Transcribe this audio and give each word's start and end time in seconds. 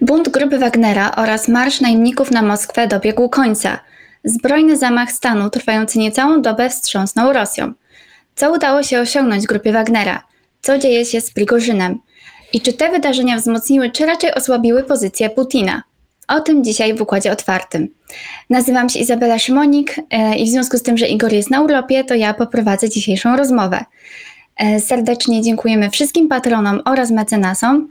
Bunt 0.00 0.28
grupy 0.28 0.58
Wagnera 0.58 1.14
oraz 1.16 1.48
marsz 1.48 1.80
najemników 1.80 2.30
na 2.30 2.42
Moskwę 2.42 2.88
dobiegł 2.88 3.28
końca. 3.28 3.80
Zbrojny 4.24 4.76
zamach 4.76 5.12
stanu 5.12 5.50
trwający 5.50 5.98
niecałą 5.98 6.42
dobę 6.42 6.70
wstrząsnął 6.70 7.32
Rosją. 7.32 7.72
Co 8.34 8.52
udało 8.52 8.82
się 8.82 9.00
osiągnąć 9.00 9.46
grupie 9.46 9.72
Wagnera? 9.72 10.22
Co 10.62 10.78
dzieje 10.78 11.04
się 11.04 11.20
z 11.20 11.30
Prigorzynem? 11.30 11.98
I 12.52 12.60
czy 12.60 12.72
te 12.72 12.90
wydarzenia 12.90 13.36
wzmocniły, 13.36 13.90
czy 13.90 14.06
raczej 14.06 14.34
osłabiły 14.34 14.82
pozycję 14.82 15.30
Putina? 15.30 15.82
O 16.28 16.40
tym 16.40 16.64
dzisiaj 16.64 16.94
w 16.94 17.02
Układzie 17.02 17.32
Otwartym. 17.32 17.88
Nazywam 18.50 18.88
się 18.88 18.98
Izabela 18.98 19.38
Szymonik 19.38 19.96
e, 20.10 20.36
i 20.36 20.44
w 20.44 20.48
związku 20.48 20.78
z 20.78 20.82
tym, 20.82 20.98
że 20.98 21.06
Igor 21.06 21.32
jest 21.32 21.50
na 21.50 21.60
urlopie, 21.60 22.04
to 22.04 22.14
ja 22.14 22.34
poprowadzę 22.34 22.90
dzisiejszą 22.90 23.36
rozmowę. 23.36 23.84
E, 24.56 24.80
serdecznie 24.80 25.42
dziękujemy 25.42 25.90
wszystkim 25.90 26.28
patronom 26.28 26.80
oraz 26.84 27.10
mecenasom, 27.10 27.88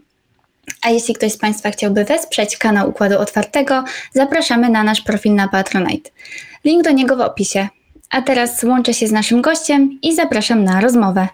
a 0.81 0.89
jeśli 0.89 1.13
ktoś 1.13 1.31
z 1.31 1.37
Państwa 1.37 1.71
chciałby 1.71 2.05
wesprzeć 2.05 2.57
kanał 2.57 2.89
Układu 2.89 3.19
Otwartego, 3.19 3.83
zapraszamy 4.13 4.69
na 4.69 4.83
nasz 4.83 5.01
profil 5.01 5.35
na 5.35 5.47
Patronite. 5.47 6.11
Link 6.65 6.83
do 6.83 6.91
niego 6.91 7.15
w 7.15 7.21
opisie. 7.21 7.67
A 8.09 8.21
teraz 8.21 8.63
łączę 8.63 8.93
się 8.93 9.07
z 9.07 9.11
naszym 9.11 9.41
gościem 9.41 9.99
i 10.01 10.15
zapraszam 10.15 10.63
na 10.63 10.81
rozmowę. 10.81 11.27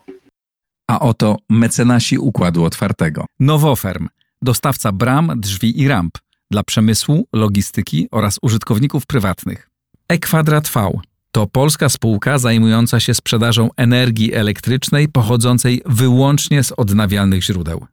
A 0.87 0.99
oto 0.99 1.37
mecenasi 1.49 2.17
Układu 2.17 2.63
Otwartego. 2.63 3.25
Nowoferm, 3.39 4.07
dostawca 4.41 4.91
bram, 4.91 5.31
drzwi 5.35 5.81
i 5.81 5.87
ramp 5.87 6.17
dla 6.51 6.63
przemysłu, 6.63 7.27
logistyki 7.33 8.07
oraz 8.11 8.37
użytkowników 8.41 9.05
prywatnych. 9.05 9.69
E-Kwadrat 10.07 10.69
V 10.69 10.91
to 11.31 11.47
polska 11.47 11.89
spółka 11.89 12.37
zajmująca 12.37 12.99
się 12.99 13.13
sprzedażą 13.13 13.69
energii 13.77 14.33
elektrycznej 14.33 15.07
pochodzącej 15.07 15.81
wyłącznie 15.85 16.63
z 16.63 16.71
odnawialnych 16.71 17.43
źródeł. 17.43 17.85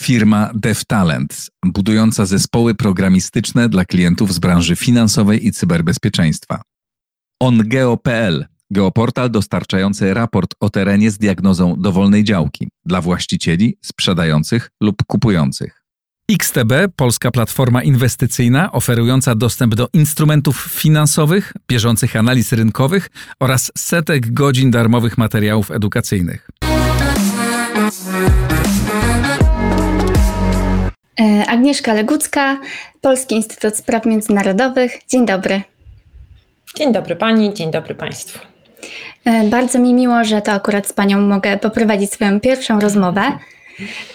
Firma 0.00 0.50
DevTalent, 0.54 1.50
budująca 1.66 2.26
zespoły 2.26 2.74
programistyczne 2.74 3.68
dla 3.68 3.84
klientów 3.84 4.34
z 4.34 4.38
branży 4.38 4.76
finansowej 4.76 5.46
i 5.46 5.52
cyberbezpieczeństwa. 5.52 6.62
OnGeo.pl, 7.40 8.46
geoportal 8.70 9.30
dostarczający 9.30 10.14
raport 10.14 10.54
o 10.60 10.70
terenie 10.70 11.10
z 11.10 11.18
diagnozą 11.18 11.74
dowolnej 11.78 12.24
działki 12.24 12.68
dla 12.84 13.00
właścicieli, 13.00 13.78
sprzedających 13.82 14.70
lub 14.80 14.96
kupujących. 15.06 15.77
XTB, 16.32 16.72
polska 16.96 17.30
platforma 17.30 17.82
inwestycyjna 17.82 18.72
oferująca 18.72 19.34
dostęp 19.34 19.74
do 19.74 19.88
instrumentów 19.92 20.68
finansowych, 20.70 21.52
bieżących 21.68 22.16
analiz 22.16 22.52
rynkowych 22.52 23.10
oraz 23.40 23.72
setek 23.78 24.32
godzin 24.32 24.70
darmowych 24.70 25.18
materiałów 25.18 25.70
edukacyjnych. 25.70 26.48
E, 31.20 31.46
Agnieszka 31.46 31.94
Legucka, 31.94 32.58
Polski 33.00 33.34
Instytut 33.34 33.76
Spraw 33.76 34.06
Międzynarodowych. 34.06 34.92
Dzień 35.08 35.26
dobry. 35.26 35.62
Dzień 36.76 36.92
dobry 36.92 37.16
Pani, 37.16 37.54
dzień 37.54 37.70
dobry 37.70 37.94
Państwu. 37.94 38.38
E, 39.24 39.48
Bardzo 39.48 39.78
mi 39.78 39.94
miło, 39.94 40.24
że 40.24 40.42
to 40.42 40.52
akurat 40.52 40.86
z 40.86 40.92
Panią 40.92 41.20
mogę 41.20 41.58
poprowadzić 41.58 42.12
swoją 42.12 42.40
pierwszą 42.40 42.80
rozmowę. 42.80 43.38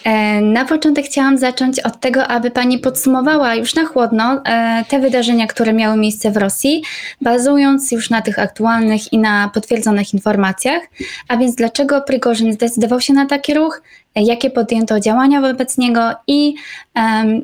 E, 0.03 0.42
Na 0.42 0.66
początek 0.66 1.06
chciałam 1.06 1.38
zacząć 1.38 1.80
od 1.80 2.00
tego, 2.00 2.28
aby 2.28 2.52
Pani 2.52 2.80
podsumowała 2.80 3.56
już 3.56 3.75
na 3.75 3.86
chłodno 3.86 4.42
e, 4.45 4.86
te 4.88 5.00
wydarzenia, 5.00 5.47
które 5.47 5.73
miały 5.73 5.97
miejsce 5.97 6.31
w 6.31 6.38
Rosji, 6.38 6.83
bazując 7.22 7.92
już 7.92 8.09
na 8.09 8.22
tych 8.22 8.39
aktualnych 8.39 9.14
i 9.14 9.17
na 9.17 9.52
potwierdzonych 9.53 10.14
informacjach. 10.14 10.82
A 11.27 11.38
więc 11.38 11.55
dlaczego 11.55 12.02
Prigorzyn 12.02 12.54
zdecydował 12.54 13.02
się 13.02 13.14
na 13.14 13.26
taki 13.26 13.54
ruch, 13.54 13.82
e, 14.15 14.21
jakie 14.23 14.49
podjęto 14.49 14.99
działania 14.99 15.42
wobec 15.42 15.77
niego 15.77 16.11
i 16.27 16.55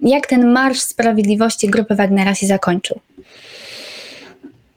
jak 0.02 0.28
ten 0.28 0.52
Marsz 0.52 0.80
Sprawiedliwości 0.80 1.68
grupy 1.68 1.96
Wagnera 1.96 2.36
się 2.36 2.48
zakończył? 2.48 3.00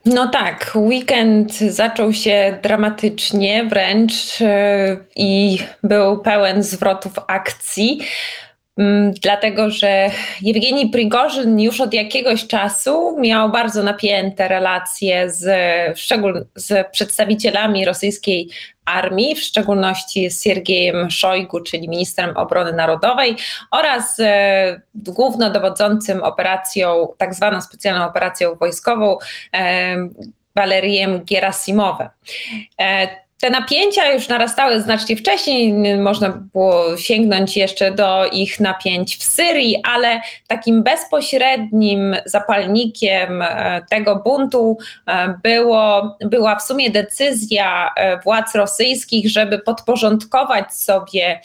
No 0.04 0.28
tak, 0.28 0.72
weekend 0.74 1.58
zaczął 1.58 2.12
się 2.12 2.58
dramatycznie 2.62 3.64
wręcz 3.64 4.40
yy, 4.40 4.48
i 5.16 5.58
był 5.82 6.18
pełen 6.18 6.62
zwrotów 6.62 7.12
akcji. 7.26 8.00
Mm, 8.76 9.12
Dlatego, 9.22 9.70
że 9.70 10.10
Jewgeni 10.42 10.90
Prigorzyn 10.90 11.60
już 11.60 11.80
od 11.80 11.94
jakiegoś 11.94 12.46
czasu 12.46 13.16
miał 13.20 13.50
bardzo 13.50 13.82
napięte 13.82 14.48
relacje 14.48 15.30
z, 15.30 15.48
szczegól, 15.98 16.46
z 16.54 16.90
przedstawicielami 16.90 17.84
rosyjskiej 17.84 18.48
armii, 18.84 19.34
w 19.34 19.42
szczególności 19.42 20.30
z 20.30 20.42
Siergiejem 20.42 21.10
Szojgu, 21.10 21.60
czyli 21.60 21.88
ministrem 21.88 22.36
obrony 22.36 22.72
narodowej 22.72 23.36
oraz 23.70 24.20
e, 24.20 24.80
głównodowodzącym 24.94 26.22
operacją, 26.22 27.08
tak 27.18 27.34
zwaną 27.34 27.60
specjalną 27.60 28.04
operacją 28.04 28.54
wojskową, 28.54 29.18
e, 29.54 29.96
Walerijem 30.56 31.24
Gerasimowem. 31.24 32.08
E, 32.80 33.08
te 33.42 33.50
napięcia 33.50 34.12
już 34.12 34.28
narastały 34.28 34.80
znacznie 34.80 35.16
wcześniej, 35.16 35.74
można 35.98 36.28
było 36.28 36.96
sięgnąć 36.96 37.56
jeszcze 37.56 37.90
do 37.92 38.26
ich 38.26 38.60
napięć 38.60 39.16
w 39.16 39.24
Syrii, 39.24 39.76
ale 39.84 40.20
takim 40.46 40.82
bezpośrednim 40.82 42.16
zapalnikiem 42.26 43.42
e, 43.42 43.80
tego 43.90 44.16
buntu 44.16 44.78
e, 45.06 45.34
było, 45.42 46.16
była 46.20 46.56
w 46.56 46.62
sumie 46.62 46.90
decyzja 46.90 47.90
e, 47.96 48.20
władz 48.20 48.54
rosyjskich, 48.54 49.30
żeby 49.30 49.58
podporządkować 49.58 50.74
sobie 50.74 51.40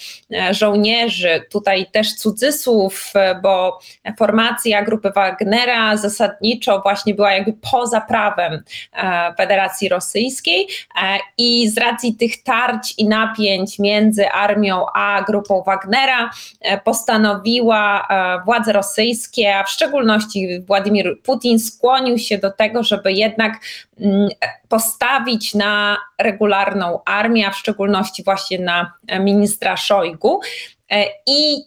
żołnierzy, 0.52 1.46
tutaj 1.52 1.86
też 1.92 2.16
cudzysłów, 2.16 3.14
bo 3.42 3.80
formacja 4.18 4.82
grupy 4.82 5.12
Wagnera 5.12 5.98
zasadniczo 5.98 6.82
właśnie 6.82 7.14
była 7.14 7.34
jakby 7.34 7.54
poza 7.72 8.02
prawem 8.02 8.64
Federacji 9.38 9.90
Rosyjskiej 9.90 10.68
i 11.38 11.70
z 11.70 11.78
racji 11.92 12.16
tych 12.16 12.44
tarć 12.44 12.94
i 12.98 13.08
napięć 13.08 13.80
między 13.80 14.30
armią 14.30 14.86
a 14.94 15.22
grupą 15.22 15.64
Wagnera 15.64 16.32
e, 16.62 16.82
postanowiła 16.82 18.08
e, 18.10 18.44
władze 18.46 18.74
rosyjskie, 18.74 19.58
a 19.58 19.64
w 19.64 19.70
szczególności 19.70 20.62
Władimir 20.68 21.22
Putin 21.24 21.60
skłonił 21.60 22.18
się 22.18 22.38
do 22.38 22.52
tego, 22.52 22.84
żeby 22.84 23.14
jednak 23.14 23.54
mm, 24.00 24.30
postawić 24.70 25.54
na 25.54 25.98
regularną 26.20 27.00
armię, 27.06 27.48
a 27.48 27.52
w 27.52 27.58
szczególności 27.58 28.24
właśnie 28.24 28.60
na 28.60 28.94
ministra 29.20 29.78
Szojgu. 29.78 30.40
E, 30.92 31.06
I 31.28 31.58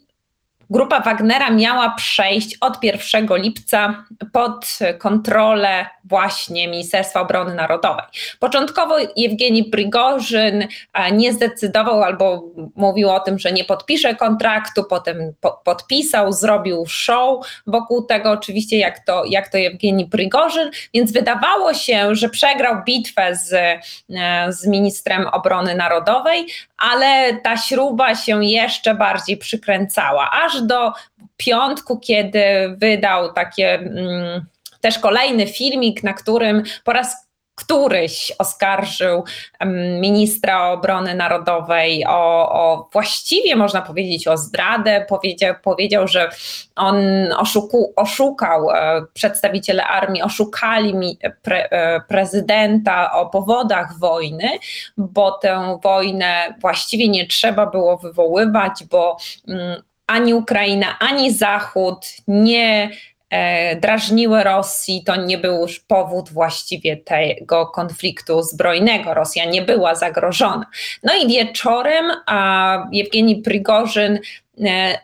grupa 0.70 1.00
Wagnera 1.00 1.50
miała 1.50 1.90
przejść 1.90 2.56
od 2.60 2.84
1 2.84 3.26
lipca 3.30 4.04
pod 4.32 4.78
kontrolę 4.98 5.86
właśnie 6.04 6.68
Ministerstwa 6.68 7.20
Obrony 7.20 7.54
Narodowej. 7.54 8.04
Początkowo 8.38 8.96
Jewgeni 9.16 9.64
Prigorzyn 9.64 10.68
nie 11.12 11.32
zdecydował 11.32 12.02
albo 12.02 12.44
mówił 12.76 13.10
o 13.10 13.20
tym, 13.20 13.38
że 13.38 13.52
nie 13.52 13.64
podpisze 13.64 14.14
kontraktu, 14.14 14.84
potem 14.84 15.32
po 15.40 15.60
podpisał, 15.64 16.32
zrobił 16.32 16.84
show 16.86 17.46
wokół 17.66 18.02
tego, 18.02 18.30
oczywiście 18.30 18.78
jak 18.78 19.04
to, 19.04 19.24
jak 19.24 19.48
to 19.48 19.58
Jewgeni 19.58 20.06
Prigorzyn, 20.06 20.70
więc 20.94 21.12
wydawało 21.12 21.74
się, 21.74 22.14
że 22.14 22.28
przegrał 22.28 22.84
bitwę 22.84 23.36
z, 23.36 23.52
e, 23.52 23.80
z 24.52 24.66
ministrem 24.66 25.26
obrony 25.26 25.74
narodowej, 25.74 26.46
ale 26.80 27.36
ta 27.36 27.56
śruba 27.56 28.14
się 28.14 28.44
jeszcze 28.44 28.94
bardziej 28.94 29.36
przykręcała, 29.36 30.30
aż 30.44 30.62
do 30.62 30.92
piątku, 31.36 31.98
kiedy 31.98 32.42
wydał 32.76 33.32
takie 33.32 33.74
mm, 33.74 34.46
też 34.80 34.98
kolejny 34.98 35.46
filmik, 35.46 36.02
na 36.02 36.12
którym 36.12 36.62
po 36.84 36.92
raz 36.92 37.29
któryś 37.60 38.32
oskarżył 38.38 39.24
ministra 40.00 40.70
obrony 40.70 41.14
narodowej 41.14 42.04
o, 42.08 42.52
o, 42.52 42.88
właściwie 42.92 43.56
można 43.56 43.82
powiedzieć 43.82 44.28
o 44.28 44.36
zdradę. 44.36 45.06
Powiedział, 45.08 45.54
powiedział 45.62 46.08
że 46.08 46.30
on 46.76 46.96
oszuku, 47.38 47.92
oszukał 47.96 48.70
e, 48.70 49.02
przedstawiciele 49.12 49.84
armii, 49.84 50.22
oszukali 50.22 50.94
mi 50.94 51.18
pre, 51.42 51.70
e, 51.70 52.00
prezydenta 52.00 53.12
o 53.12 53.26
powodach 53.26 53.98
wojny, 53.98 54.48
bo 54.96 55.30
tę 55.30 55.78
wojnę 55.82 56.54
właściwie 56.60 57.08
nie 57.08 57.26
trzeba 57.26 57.66
było 57.66 57.96
wywoływać, 57.96 58.84
bo 58.90 59.16
mm, 59.48 59.82
ani 60.06 60.34
Ukraina, 60.34 60.98
ani 60.98 61.32
Zachód 61.32 62.06
nie 62.28 62.84
e, 62.84 62.90
drażniły 63.80 64.44
Rosji, 64.44 65.04
to 65.04 65.16
nie 65.16 65.38
był 65.38 65.60
już 65.60 65.80
powód 65.80 66.30
właściwie 66.30 66.96
tego 66.96 67.66
konfliktu 67.66 68.42
zbrojnego. 68.42 69.14
Rosja 69.14 69.44
nie 69.44 69.62
była 69.62 69.94
zagrożona. 69.94 70.66
No 71.02 71.14
i 71.14 71.28
wieczorem 71.28 72.12
a 72.26 72.78
Jewgeni 72.92 73.36
Prigorzyn 73.36 74.18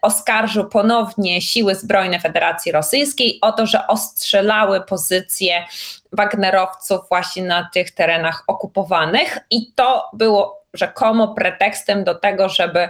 oskarżył 0.03 0.69
ponownie 0.69 1.41
siły 1.41 1.75
zbrojne 1.75 2.21
Federacji 2.21 2.73
Rosyjskiej 2.73 3.39
o 3.43 3.53
to, 3.53 3.67
że 3.67 3.87
ostrzelały 3.87 4.81
pozycje 4.81 5.65
Wagnerowców 6.13 7.01
właśnie 7.09 7.45
na 7.45 7.69
tych 7.75 7.91
terenach 7.91 8.45
okupowanych 8.47 9.39
i 9.51 9.73
to 9.73 10.11
było 10.13 10.63
rzekomo 10.75 11.29
pretekstem 11.29 12.05
do 12.05 12.15
tego, 12.15 12.49
żeby 12.49 12.89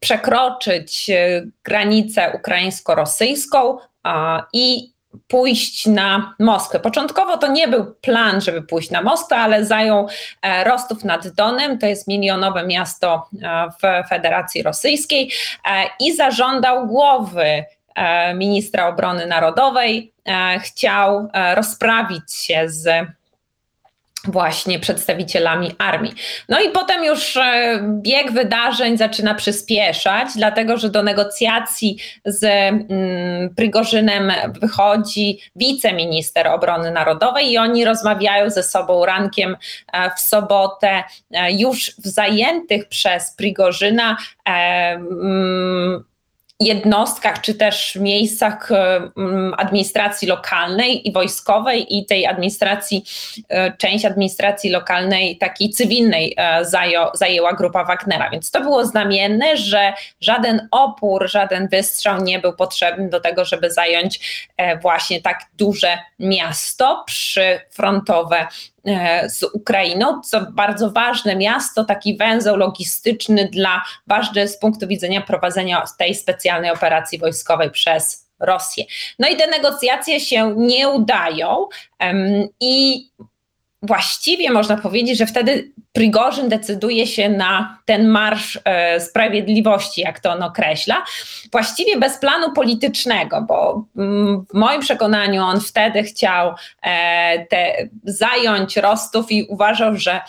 przekroczyć 0.00 1.10
granicę 1.64 2.32
ukraińsko-rosyjską 2.34 3.78
i 4.52 4.92
pójść 5.28 5.86
na 5.86 6.34
Moskwę. 6.38 6.80
Początkowo 6.80 7.36
to 7.36 7.46
nie 7.46 7.68
był 7.68 7.94
plan, 7.94 8.40
żeby 8.40 8.62
pójść 8.62 8.90
na 8.90 9.02
Moskwę, 9.02 9.36
ale 9.36 9.64
zajął 9.64 10.08
e, 10.42 10.64
Rostów 10.64 11.04
nad 11.04 11.28
Donem, 11.28 11.78
to 11.78 11.86
jest 11.86 12.08
milionowe 12.08 12.66
miasto 12.66 13.28
e, 13.42 13.68
w 13.70 14.08
Federacji 14.08 14.62
Rosyjskiej 14.62 15.32
e, 15.70 15.84
i 16.00 16.14
zażądał 16.14 16.86
głowy 16.86 17.64
ministra 18.34 18.88
obrony 18.88 19.26
narodowej. 19.26 20.12
Chciał 20.60 21.28
rozprawić 21.54 22.34
się 22.34 22.62
z 22.66 23.06
właśnie 24.24 24.78
przedstawicielami 24.78 25.74
armii. 25.78 26.12
No 26.48 26.60
i 26.60 26.70
potem 26.70 27.04
już 27.04 27.36
e, 27.36 27.80
bieg 28.02 28.32
wydarzeń 28.32 28.98
zaczyna 28.98 29.34
przyspieszać, 29.34 30.28
dlatego 30.36 30.76
że 30.76 30.90
do 30.90 31.02
negocjacji 31.02 31.96
z 32.24 32.44
mm, 32.44 33.54
Prigorzynem 33.54 34.32
wychodzi 34.60 35.38
wiceminister 35.56 36.48
obrony 36.48 36.90
narodowej 36.90 37.50
i 37.50 37.58
oni 37.58 37.84
rozmawiają 37.84 38.50
ze 38.50 38.62
sobą 38.62 39.04
rankiem 39.04 39.56
e, 39.92 40.10
w 40.16 40.20
sobotę 40.20 41.02
e, 41.30 41.52
już 41.52 41.90
w 41.98 42.06
zajętych 42.06 42.88
przez 42.88 43.34
Prigorzyna 43.36 44.16
mm, 44.44 46.04
jednostkach 46.64 47.40
czy 47.40 47.54
też 47.54 47.96
miejscach 47.96 48.72
e, 48.72 49.10
administracji 49.56 50.28
lokalnej 50.28 51.08
i 51.08 51.12
wojskowej 51.12 51.98
i 51.98 52.06
tej 52.06 52.26
administracji, 52.26 53.04
e, 53.48 53.76
część 53.76 54.04
administracji 54.04 54.70
lokalnej, 54.70 55.38
takiej 55.38 55.70
cywilnej 55.70 56.34
e, 56.36 56.64
zajęła 57.14 57.52
grupa 57.52 57.84
Wagnera. 57.84 58.30
Więc 58.30 58.50
to 58.50 58.60
było 58.60 58.86
znamienne, 58.86 59.56
że 59.56 59.92
żaden 60.20 60.68
opór, 60.70 61.30
żaden 61.30 61.68
wystrzał 61.68 62.22
nie 62.22 62.38
był 62.38 62.52
potrzebny 62.52 63.08
do 63.08 63.20
tego, 63.20 63.44
żeby 63.44 63.70
zająć 63.70 64.42
właśnie 64.82 65.22
tak 65.22 65.40
duże 65.58 65.98
miasto 66.18 67.04
przyfrontowe 67.06 68.46
E, 68.81 68.81
z 69.28 69.42
Ukrainą, 69.42 70.20
co 70.20 70.46
bardzo 70.52 70.90
ważne 70.90 71.36
miasto, 71.36 71.84
taki 71.84 72.16
węzeł 72.16 72.56
logistyczny 72.56 73.48
dla 73.52 73.82
ważny 74.06 74.48
z 74.48 74.58
punktu 74.58 74.88
widzenia 74.88 75.20
prowadzenia 75.20 75.84
tej 75.98 76.14
specjalnej 76.14 76.70
operacji 76.70 77.18
wojskowej 77.18 77.70
przez 77.70 78.22
Rosję. 78.40 78.84
No 79.18 79.28
i 79.28 79.36
te 79.36 79.46
negocjacje 79.46 80.20
się 80.20 80.54
nie 80.56 80.88
udają 80.88 81.68
um, 82.00 82.48
i 82.60 83.04
właściwie 83.82 84.50
można 84.50 84.76
powiedzieć, 84.76 85.18
że 85.18 85.26
wtedy 85.26 85.72
Prigorzyn 85.92 86.48
decyduje 86.48 87.06
się 87.06 87.28
na 87.28 87.78
ten 87.84 88.08
marsz 88.08 88.58
e, 88.64 89.00
sprawiedliwości, 89.00 90.00
jak 90.00 90.20
to 90.20 90.30
on 90.32 90.42
określa, 90.42 91.04
właściwie 91.52 91.98
bez 91.98 92.18
planu 92.18 92.52
politycznego, 92.52 93.42
bo 93.42 93.84
mm, 93.96 94.46
w 94.50 94.54
moim 94.54 94.80
przekonaniu 94.80 95.42
on 95.42 95.60
wtedy 95.60 96.02
chciał 96.02 96.54
e, 96.82 97.46
te, 97.46 97.88
zająć 98.04 98.76
Rostów 98.76 99.32
i 99.32 99.42
uważał, 99.44 99.96
że 99.96 100.20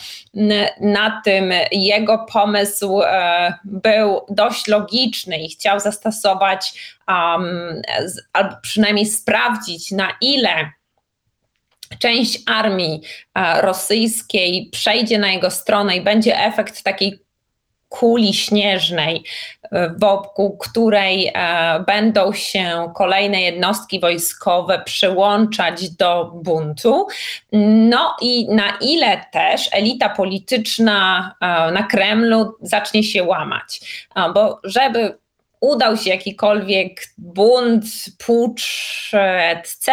na 0.82 1.22
tym 1.26 1.54
jego 1.72 2.18
pomysł 2.18 3.02
e, 3.02 3.54
był 3.64 4.22
dość 4.30 4.68
logiczny 4.68 5.38
i 5.38 5.50
chciał 5.50 5.80
zastosować 5.80 6.74
um, 7.08 7.82
albo 8.34 8.56
przynajmniej 8.62 9.06
sprawdzić, 9.06 9.92
na 9.92 10.08
ile 10.22 10.72
część 12.00 12.40
armii 12.48 13.02
e, 13.36 13.62
rosyjskiej 13.62 14.70
przejdzie 14.72 15.20
na 15.20 15.32
jego 15.32 15.52
stronę 15.52 15.98
i 15.98 16.02
będzie 16.02 16.40
efekt 16.40 16.84
takiej 16.84 17.24
kuli 17.90 18.34
śnieżnej, 18.34 19.24
e, 19.72 19.94
wokół 19.98 20.58
której 20.58 21.32
e, 21.34 21.84
będą 21.88 22.34
się 22.34 22.92
kolejne 22.96 23.42
jednostki 23.42 24.00
wojskowe 24.00 24.82
przyłączać 24.86 25.90
do 25.90 26.32
buntu. 26.36 27.08
No 27.92 28.16
i 28.22 28.48
na 28.50 28.78
ile 28.82 29.26
też 29.32 29.70
elita 29.72 30.10
polityczna 30.10 31.36
na 31.74 31.84
Kremlu 31.84 32.56
zacznie 32.62 33.04
się 33.04 33.24
łamać. 33.24 33.80
Bo 34.34 34.60
żeby 34.64 35.23
udał 35.64 35.98
się 35.98 36.10
jakikolwiek 36.10 37.02
bunt, 37.18 37.86
pucz, 38.26 39.12
etc., 39.14 39.90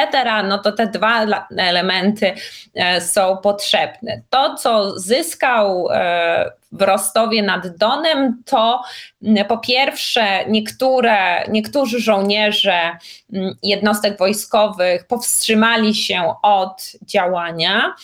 no 0.49 0.59
to 0.59 0.73
te 0.73 0.87
dwa 0.87 1.27
elementy 1.59 2.35
e, 2.75 3.01
są 3.01 3.37
potrzebne. 3.37 4.23
To, 4.31 4.55
co 4.55 4.99
zyskał 4.99 5.89
e, 5.91 6.51
w 6.73 6.83
Rostowie 6.83 7.43
nad 7.43 7.77
Donem, 7.77 8.43
to 8.47 8.83
po 9.49 9.59
pierwsze 9.59 10.47
niektóre, 10.49 11.45
niektórzy 11.49 12.01
żołnierze 12.01 12.97
jednostek 13.63 14.19
wojskowych 14.19 15.07
powstrzymali 15.07 15.95
się 15.95 16.35
od 16.43 16.93
działania, 17.03 17.95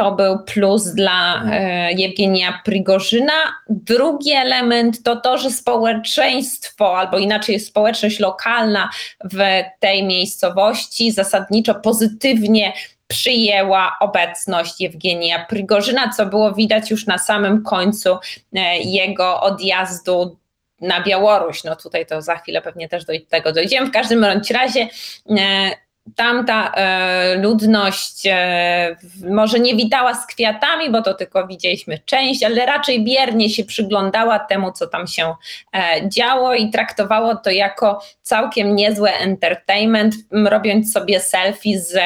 to 0.00 0.12
był 0.12 0.38
plus 0.38 0.94
dla 0.94 1.44
e, 1.44 1.92
Jewgenia 1.92 2.60
Prigorzyna. 2.64 3.32
Drugi 3.68 4.32
element 4.32 5.02
to 5.02 5.16
to, 5.16 5.38
że 5.38 5.50
społeczeństwo, 5.50 6.98
albo 6.98 7.18
inaczej 7.18 7.60
społeczność 7.60 8.20
lokalna 8.20 8.90
w 9.24 9.38
tej 9.80 10.04
miejscowości 10.04 11.12
zasadniczo 11.12 11.74
pozytywnie 11.74 12.72
przyjęła 13.06 13.96
obecność 14.00 14.80
Jewgenia 14.80 15.46
Prigorzyna, 15.48 16.12
co 16.16 16.26
było 16.26 16.52
widać 16.52 16.90
już 16.90 17.06
na 17.06 17.18
samym 17.18 17.62
końcu 17.62 18.18
e, 18.54 18.78
jego 18.78 19.40
odjazdu 19.40 20.36
na 20.80 21.02
Białoruś. 21.02 21.64
No 21.64 21.76
tutaj 21.76 22.06
to 22.06 22.22
za 22.22 22.36
chwilę 22.36 22.62
pewnie 22.62 22.88
też 22.88 23.04
do 23.04 23.12
tego 23.28 23.52
dojdziemy. 23.52 23.86
W 23.86 23.92
każdym 23.92 24.24
razie 24.50 24.88
e, 25.30 25.70
tamta 26.16 26.72
e, 26.72 27.34
ludność 27.34 28.26
e, 28.26 28.96
może 29.30 29.60
nie 29.60 29.76
witała 29.76 30.14
z 30.14 30.26
kwiatami, 30.26 30.90
bo 30.90 31.02
to 31.02 31.14
tylko 31.14 31.46
widzieliśmy 31.46 31.98
część, 31.98 32.42
ale 32.42 32.66
raczej 32.66 33.04
biernie 33.04 33.50
się 33.50 33.64
przyglądała 33.64 34.38
temu, 34.38 34.72
co 34.72 34.86
tam 34.86 35.06
się 35.06 35.34
e, 35.74 36.08
działo 36.08 36.54
i 36.54 36.70
traktowało 36.70 37.36
to 37.36 37.50
jako 37.50 38.02
całkiem 38.22 38.76
niezły 38.76 39.10
entertainment, 39.10 40.14
robiąc 40.44 40.92
sobie 40.92 41.20
selfie 41.20 41.80
z 41.80 41.98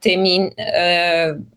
tymi 0.00 0.50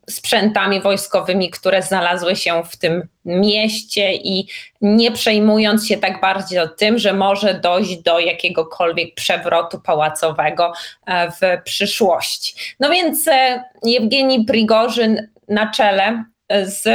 sprzętami 0.09 0.81
wojskowymi, 0.81 1.49
które 1.49 1.81
znalazły 1.81 2.35
się 2.35 2.63
w 2.63 2.77
tym 2.77 3.07
mieście 3.25 4.13
i 4.13 4.47
nie 4.81 5.11
przejmując 5.11 5.87
się 5.87 5.97
tak 5.97 6.21
bardziej 6.21 6.59
o 6.59 6.67
tym, 6.67 6.99
że 6.99 7.13
może 7.13 7.53
dojść 7.53 7.97
do 7.97 8.19
jakiegokolwiek 8.19 9.15
przewrotu 9.15 9.79
pałacowego 9.79 10.73
e, 11.05 11.31
w 11.31 11.63
przyszłości. 11.63 12.55
No 12.79 12.89
więc 12.89 13.27
e, 13.27 13.63
Jewgeni 13.83 14.45
Prigorzyn 14.45 15.27
na 15.47 15.71
czele 15.71 16.23
e, 16.49 16.65
z 16.65 16.87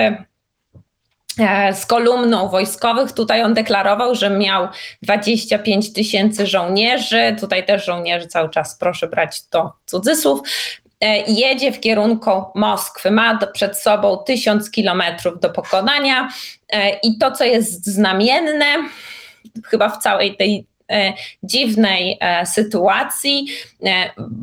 z 1.73 1.87
kolumną 1.87 2.49
wojskowych. 2.49 3.13
Tutaj 3.13 3.43
on 3.43 3.55
deklarował, 3.55 4.15
że 4.15 4.31
miał 4.31 4.69
25 5.03 5.93
tysięcy 5.93 6.47
żołnierzy. 6.47 7.37
Tutaj 7.41 7.67
też 7.67 7.85
żołnierzy 7.85 8.27
cały 8.27 8.51
czas 8.51 8.79
proszę 8.79 9.07
brać 9.07 9.49
to 9.49 9.73
cudzysłów. 9.87 10.41
E, 11.03 11.23
jedzie 11.33 11.73
w 11.73 11.81
kierunku 11.81 12.31
Moskwy, 12.55 13.11
ma 13.11 13.39
przed 13.47 13.79
sobą 13.79 14.19
tysiąc 14.27 14.71
kilometrów 14.71 15.41
do 15.41 15.51
pokonania. 15.51 16.29
E, 16.69 16.99
i 16.99 17.19
to, 17.19 17.33
co 17.33 17.45
jest 17.45 17.87
znamienne, 17.87 18.89
chyba 19.65 19.89
w 19.89 19.99
całej 19.99 20.37
tej 20.37 20.67
e, 20.91 21.13
dziwnej 21.43 22.19
sytuacji, 22.45 23.47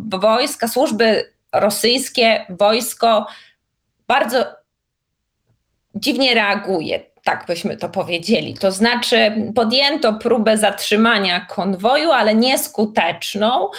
wojska, 0.10 0.68
służby 0.68 1.34
rosyjskie, 1.54 2.46
wojsko 2.50 3.28
bardzo 4.08 4.46
dziwnie 5.96 6.34
reaguje 6.34 7.00
tak 7.30 7.46
byśmy 7.48 7.78
to 7.78 7.90
powiedzieli. 7.90 8.54
To 8.54 8.72
znaczy, 8.72 9.32
podjęto 9.56 10.14
próbę 10.14 10.58
zatrzymania 10.58 11.46
konwoju, 11.46 12.12
ale 12.12 12.36
nieskuteczną. 12.36 13.70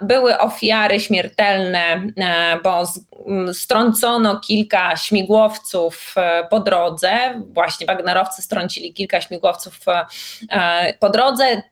Były 0.00 0.38
ofiary 0.38 1.00
śmiertelne, 1.00 2.02
e, 2.16 2.58
bo 2.64 2.84
strącono 3.52 4.40
kilka 4.40 4.96
śmigłowców 4.96 6.14
e, 6.16 6.46
po 6.50 6.60
drodze. 6.60 7.10
Właśnie 7.54 7.86
Wagnerowcy 7.86 8.42
strącili 8.42 8.94
kilka 8.94 9.20
śmigłowców 9.20 9.78
e, 10.50 10.94
po 11.00 11.10
drodze. 11.10 11.62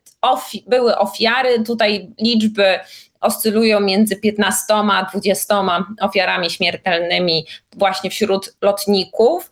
Były 0.67 0.99
ofiary, 0.99 1.65
tutaj 1.65 2.11
liczby 2.19 2.79
oscylują 3.21 3.81
między 3.81 4.17
15 4.17 4.75
a 4.75 5.03
20 5.13 5.63
ofiarami 6.01 6.51
śmiertelnymi 6.51 7.47
właśnie 7.77 8.11
wśród 8.11 8.57
lotników. 8.63 9.51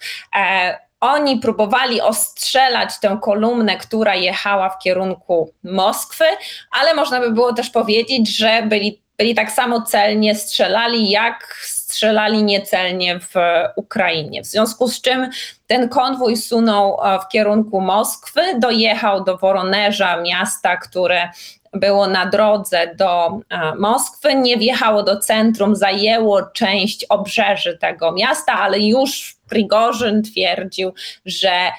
Oni 1.01 1.39
próbowali 1.39 2.01
ostrzelać 2.01 3.01
tę 3.01 3.19
kolumnę, 3.23 3.77
która 3.77 4.15
jechała 4.15 4.71
w 4.71 4.79
kierunku 4.79 5.53
Moskwy, 5.65 6.25
ale 6.71 6.95
można 6.95 7.21
by 7.21 7.31
było 7.31 7.53
też 7.53 7.71
powiedzieć, 7.71 8.37
że 8.37 8.63
byli, 8.63 9.03
byli 9.19 9.35
tak 9.35 9.53
samo 9.53 9.83
celnie 9.83 10.35
strzelali, 10.35 11.11
jak 11.11 11.59
strzelali 11.63 12.45
niecelnie 12.45 13.21
w 13.21 13.35
Ukrainie. 13.77 14.43
W 14.43 14.47
związku 14.47 14.89
z 14.89 15.01
czym 15.01 15.31
ten 15.67 15.89
konwój 15.89 16.37
sunął 16.37 16.99
e, 17.03 17.19
w 17.21 17.29
kierunku 17.29 17.81
Moskwy, 17.81 18.41
dojechał 18.59 19.25
do 19.25 19.39
Woronerza, 19.39 20.21
miasta, 20.21 20.77
które 20.77 21.29
było 21.73 22.07
na 22.07 22.27
drodze 22.27 22.95
do 22.97 23.41
e, 23.51 23.75
Moskwy, 23.75 24.35
nie 24.35 24.57
wjechało 24.57 25.03
do 25.03 25.19
centrum, 25.19 25.77
zajęło 25.77 26.43
część 26.43 27.05
obrzeży 27.05 27.79
tego 27.79 28.13
miasta, 28.13 28.53
ale 28.53 28.81
już 28.81 29.39
Prigorzyn 29.49 30.23
twierdził, 30.23 30.95
że 31.27 31.71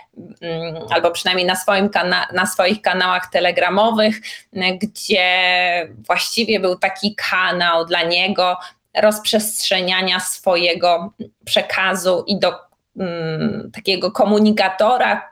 mm, 0.41 0.83
albo 0.89 1.11
przynajmniej 1.11 1.47
na, 1.47 1.55
swoim 1.55 1.89
kana- 1.89 2.27
na 2.33 2.45
swoich 2.45 2.81
kanałach 2.81 3.29
telegramowych, 3.31 4.15
gdzie 4.81 5.27
właściwie 6.07 6.59
był 6.59 6.75
taki 6.75 7.15
kanał 7.15 7.85
dla 7.85 8.03
niego 8.03 8.57
rozprzestrzeniania 8.97 10.19
swojego 10.19 11.13
przekazu 11.45 12.23
i 12.27 12.39
do 12.39 12.53
mm, 12.99 13.71
takiego 13.73 14.11
komunikatora, 14.11 15.31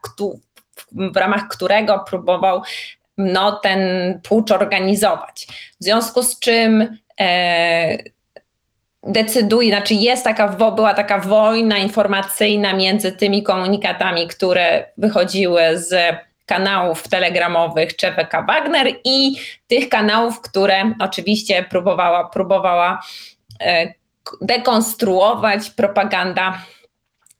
w 0.92 1.18
ramach 1.18 1.48
którego 1.48 2.00
próbował 2.00 2.62
no, 3.18 3.52
ten 3.52 3.80
pucz 4.30 4.52
organizować. 4.52 5.48
W 5.82 5.84
związku 5.84 6.24
z 6.24 6.40
czym 6.40 6.98
e, 7.20 7.98
decyduje, 9.04 9.70
znaczy 9.70 9.94
jest 9.94 10.24
taka, 10.24 10.48
była 10.48 10.94
taka 10.94 11.20
wojna 11.20 11.78
informacyjna 11.78 12.74
między 12.74 13.12
tymi 13.12 13.44
komunikatami, 13.44 14.28
które 14.28 14.86
wychodziły 14.98 15.62
z 15.74 16.16
kanałów 16.46 17.08
telegramowych 17.08 17.96
Czeweka 17.96 18.42
Wagner 18.42 18.88
i 19.04 19.36
tych 19.68 19.90
kanałów, 19.90 20.42
które 20.42 20.94
oczywiście 21.00 21.66
próbowała, 21.70 22.30
próbowała 22.30 23.02
e, 23.62 23.94
dekonstruować 24.42 25.70
propaganda 25.70 26.62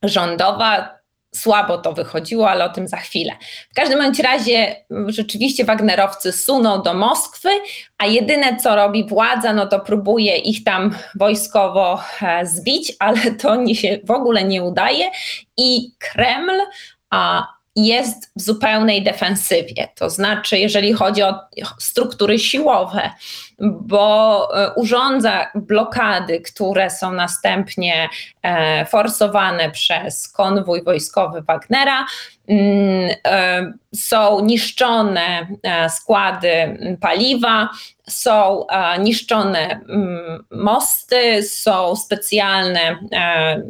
rządowa 0.04 0.97
słabo 1.42 1.78
to 1.78 1.94
wychodziło, 1.94 2.50
ale 2.50 2.66
o 2.66 2.70
tym 2.70 2.88
za 2.88 2.98
chwilę. 2.98 3.34
W 3.72 3.76
każdym 3.76 4.00
bądź 4.00 4.20
razie 4.20 4.76
rzeczywiście 5.08 5.66
Wagnerowcy 5.66 6.32
suną 6.32 6.82
do 6.82 6.94
Moskwy, 6.94 7.50
a 7.98 8.06
jedyne 8.06 8.58
co 8.58 8.76
robi 8.76 9.08
władza, 9.08 9.54
no 9.54 9.68
to 9.68 9.80
próbuje 9.80 10.38
ich 10.38 10.64
tam 10.64 10.96
wojskowo 11.16 12.02
e, 12.22 12.46
zbić, 12.46 12.94
ale 13.00 13.32
to 13.32 13.56
nie 13.56 13.76
się 13.76 14.00
w 14.04 14.12
ogóle 14.12 14.44
nie 14.44 14.64
udaje 14.64 15.12
i 15.58 15.92
Kreml 16.00 16.62
a, 17.10 17.48
jest 17.78 18.32
w 18.36 18.42
zupełnej 18.42 19.04
defensywie. 19.04 19.88
To 19.96 20.10
znaczy, 20.10 20.60
jeżeli 20.60 20.94
chodzi 20.94 21.24
o 21.24 21.36
struktury 21.80 22.40
siłowe, 22.40 23.12
bo 23.60 24.50
e, 24.56 24.74
urządza 24.74 25.52
blokady, 25.56 26.42
które 26.42 26.90
są 26.90 27.14
następnie 27.14 28.10
e, 28.44 28.86
forsowane 28.86 29.72
przez 29.72 30.30
konwój 30.30 30.84
wojskowy 30.84 31.42
Wagnera. 31.42 32.06
Mm, 32.48 33.10
e, 33.28 33.74
są 33.96 34.46
niszczone 34.46 35.48
składy 35.90 36.78
paliwa, 37.02 37.70
są 38.10 38.66
niszczone 39.00 39.60
mm, 39.70 40.46
mosty, 40.52 41.44
są 41.44 41.96
specjalne 41.96 43.00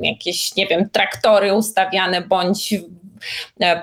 jakieś, 0.02 0.56
nie 0.56 0.68
wiem, 0.68 0.90
traktory 0.90 1.54
ustawiane 1.54 2.22
bądź 2.22 2.74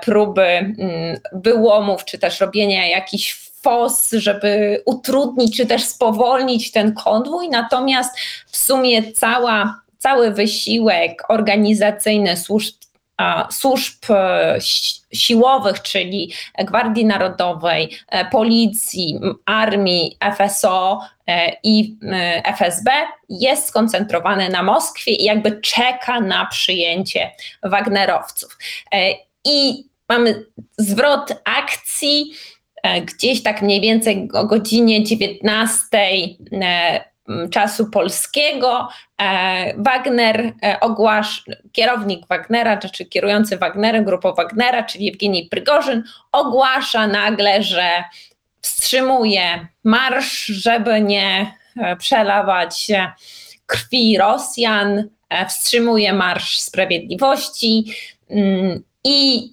próby 0.01 0.43
mm, 0.43 1.19
wyłomów, 1.33 2.05
czy 2.05 2.17
też 2.17 2.39
robienia 2.39 2.87
jakichś 2.87 3.45
fos, 3.61 4.11
żeby 4.11 4.81
utrudnić 4.85 5.57
czy 5.57 5.65
też 5.65 5.83
spowolnić 5.83 6.71
ten 6.71 6.93
konwój, 6.93 7.49
natomiast 7.49 8.19
w 8.47 8.57
sumie 8.57 9.13
cała, 9.13 9.81
cały 9.97 10.31
wysiłek 10.31 11.23
organizacyjny 11.29 12.37
służb 12.37 12.75
służb 13.51 14.03
e, 14.09 14.57
siłowych, 15.13 15.81
czyli 15.81 16.33
Gwardii 16.57 17.05
Narodowej, 17.05 17.97
e, 18.09 18.25
Policji, 18.25 19.19
Armii, 19.45 20.17
FSO 20.37 20.99
e, 21.27 21.57
i 21.63 21.97
FSB 22.57 22.91
jest 23.29 23.67
skoncentrowany 23.67 24.49
na 24.49 24.63
Moskwie 24.63 25.11
i 25.11 25.23
jakby 25.23 25.61
czeka 25.61 26.19
na 26.19 26.45
przyjęcie 26.45 27.31
Wagnerowców. 27.63 28.57
I 29.45 29.83
mamy 30.09 30.45
zwrot 30.77 31.41
akcji 31.45 32.33
E, 32.85 33.01
gdzieś 33.01 33.43
tak 33.43 33.61
mniej 33.61 33.81
więcej 33.81 34.29
o 34.33 34.45
godzinie 34.45 35.03
19 35.03 35.87
e, 35.97 37.49
czasu 37.49 37.89
polskiego. 37.89 38.89
E, 39.21 39.73
Wagner 39.77 40.53
ogłasza, 40.81 41.41
kierownik 41.71 42.27
Wagnera, 42.27 42.77
czy 42.77 43.05
kierujący 43.05 43.57
Wagnerem, 43.57 44.05
grupą 44.05 44.33
Wagnera, 44.33 44.83
czyli 44.83 45.05
Jewgenij 45.05 45.49
Prygorzyn, 45.49 46.03
ogłasza 46.31 47.07
nagle, 47.07 47.63
że 47.63 48.03
wstrzymuje 48.61 49.67
marsz, 49.83 50.45
żeby 50.45 51.01
nie 51.01 51.53
przelawać 51.99 52.87
krwi 53.65 54.17
Rosjan, 54.17 55.09
wstrzymuje 55.49 56.13
Marsz 56.13 56.59
Sprawiedliwości. 56.59 57.85
Mm, 58.29 58.83
i 59.05 59.49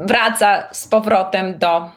wraca 0.00 0.68
z 0.72 0.88
powrotem 0.88 1.58
do 1.58 1.90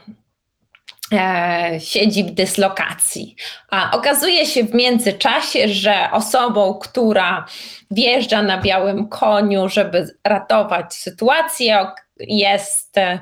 e, 1.12 1.80
siedzib 1.80 2.32
dyslokacji. 2.32 3.36
A 3.70 3.92
okazuje 3.92 4.46
się 4.46 4.64
w 4.64 4.74
międzyczasie, 4.74 5.68
że 5.68 6.10
osobą, 6.12 6.74
która 6.74 7.46
wjeżdża 7.92 8.42
na 8.42 8.62
białym 8.62 9.08
koniu, 9.08 9.70
żeby 9.70 10.16
ratować 10.24 10.94
sytuację, 10.94 11.88
jest 12.20 12.98
e, 12.98 13.20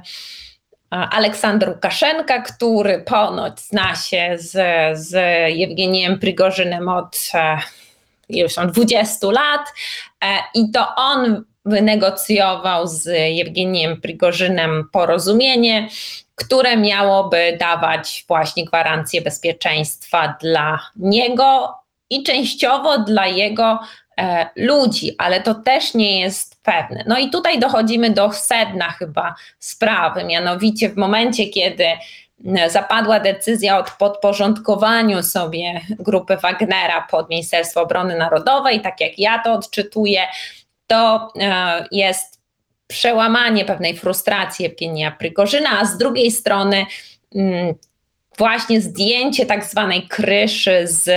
Aleksander 0.90 1.70
Łukaszenka, 1.70 2.42
który 2.42 3.00
ponoć 3.00 3.60
zna 3.60 3.96
się 3.96 4.36
z, 4.36 4.52
z 5.00 5.14
Jewgeniem 5.50 6.20
Prigorzynem 6.20 6.90
od 6.90 7.18
e, 7.34 7.58
już 8.30 8.54
20 8.56 9.28
lat 9.28 9.74
e, 10.24 10.28
i 10.54 10.72
to 10.72 10.96
on 10.96 11.44
wynegocjował 11.68 12.88
z 12.88 13.06
Jewgeniem 13.36 14.02
Prigorzynem 14.02 14.90
porozumienie, 14.92 15.88
które 16.36 16.78
miałoby 16.78 17.58
dawać 17.60 18.26
właśnie 18.28 18.66
gwarancję 18.66 19.22
bezpieczeństwa 19.22 20.36
dla 20.42 20.80
niego 20.96 21.76
i 22.10 22.24
częściowo 22.24 22.98
dla 23.00 23.28
jego 23.28 23.80
e, 24.18 24.50
ludzi, 24.56 25.16
ale 25.18 25.42
to 25.42 25.56
też 25.56 25.94
nie 25.94 26.20
jest 26.20 26.64
pewne. 26.64 27.04
No 27.08 27.18
i 27.18 27.30
tutaj 27.30 27.60
dochodzimy 27.60 28.10
do 28.10 28.34
sedna 28.34 28.90
chyba 28.90 29.36
sprawy, 29.60 30.24
mianowicie 30.24 30.90
w 30.90 30.98
momencie, 30.98 31.46
kiedy 31.48 31.86
zapadła 32.68 33.20
decyzja 33.20 33.80
o 33.80 33.84
podporządkowaniu 34.00 35.24
sobie 35.24 35.82
grupy 36.00 36.38
Wagnera 36.38 37.08
pod 37.12 37.30
Ministerstwo 37.30 37.82
Obrony 37.82 38.18
Narodowej, 38.18 38.82
tak 38.82 39.02
jak 39.02 39.20
ja 39.20 39.40
to 39.40 39.54
odczytuję, 39.54 40.22
to 40.88 41.34
e, 41.40 41.86
jest 41.92 42.42
przełamanie 42.88 43.66
pewnej 43.66 43.98
frustracji 43.98 44.66
Ewgenia 44.66 45.12
Prygorzyna, 45.12 45.80
a 45.80 45.86
z 45.86 45.98
drugiej 45.98 46.32
strony 46.32 46.86
mm, 47.36 47.76
właśnie 48.38 48.82
zdjęcie 48.82 49.46
tak 49.46 49.66
zwanej 49.66 50.08
kryszy 50.08 50.88
z 50.88 51.10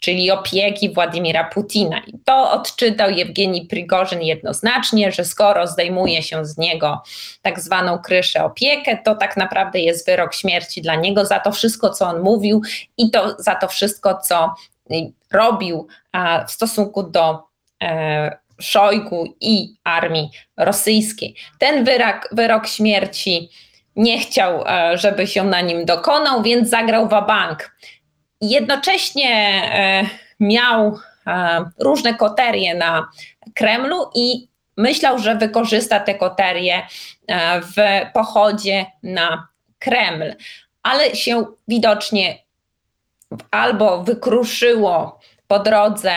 czyli 0.00 0.30
opieki 0.30 0.94
Władimira 0.94 1.44
Putina. 1.44 2.00
I 2.06 2.18
to 2.24 2.52
odczytał 2.52 3.10
Jewgeni 3.10 3.66
Prigorzyn 3.66 4.22
jednoznacznie, 4.22 5.12
że 5.12 5.24
skoro 5.24 5.66
zdejmuje 5.66 6.22
się 6.22 6.44
z 6.44 6.58
niego 6.58 7.02
tak 7.42 7.60
zwaną 7.60 7.98
kryszę 7.98 8.44
opiekę, 8.44 8.98
to 9.04 9.14
tak 9.14 9.36
naprawdę 9.36 9.78
jest 9.78 10.06
wyrok 10.06 10.34
śmierci 10.34 10.82
dla 10.82 10.94
niego 10.94 11.26
za 11.26 11.40
to 11.40 11.52
wszystko, 11.52 11.90
co 11.90 12.06
on 12.06 12.20
mówił 12.20 12.62
i 12.96 13.10
to 13.10 13.36
za 13.38 13.54
to 13.54 13.68
wszystko, 13.68 14.18
co 14.18 14.54
robił 15.32 15.86
w 16.48 16.50
stosunku 16.50 17.02
do 17.02 17.42
e, 17.82 18.38
Szojgu 18.60 19.36
i 19.40 19.74
armii 19.84 20.30
rosyjskiej. 20.56 21.34
Ten 21.58 21.84
wyrok, 21.84 22.28
wyrok 22.32 22.66
śmierci 22.66 23.50
nie 23.96 24.18
chciał, 24.18 24.64
e, 24.66 24.98
żeby 24.98 25.26
się 25.26 25.44
na 25.44 25.60
nim 25.60 25.84
dokonał, 25.84 26.42
więc 26.42 26.68
zagrał 26.68 27.08
wabank. 27.08 27.76
Jednocześnie 28.40 29.30
e, 29.74 30.04
miał 30.40 30.98
e, 31.26 31.64
różne 31.78 32.14
koterie 32.14 32.74
na 32.74 33.08
Kremlu 33.54 34.10
i 34.14 34.48
myślał, 34.76 35.18
że 35.18 35.34
wykorzysta 35.34 36.00
te 36.00 36.14
koterie 36.14 36.86
w 37.62 37.76
pochodzie 38.14 38.86
na 39.02 39.48
Kreml, 39.78 40.34
ale 40.82 41.16
się 41.16 41.44
widocznie 41.68 42.38
albo 43.50 44.02
wykruszyło 44.02 45.20
po 45.50 45.58
drodze 45.58 46.12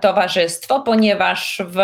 towarzystwo, 0.00 0.80
ponieważ 0.80 1.62
w 1.66 1.78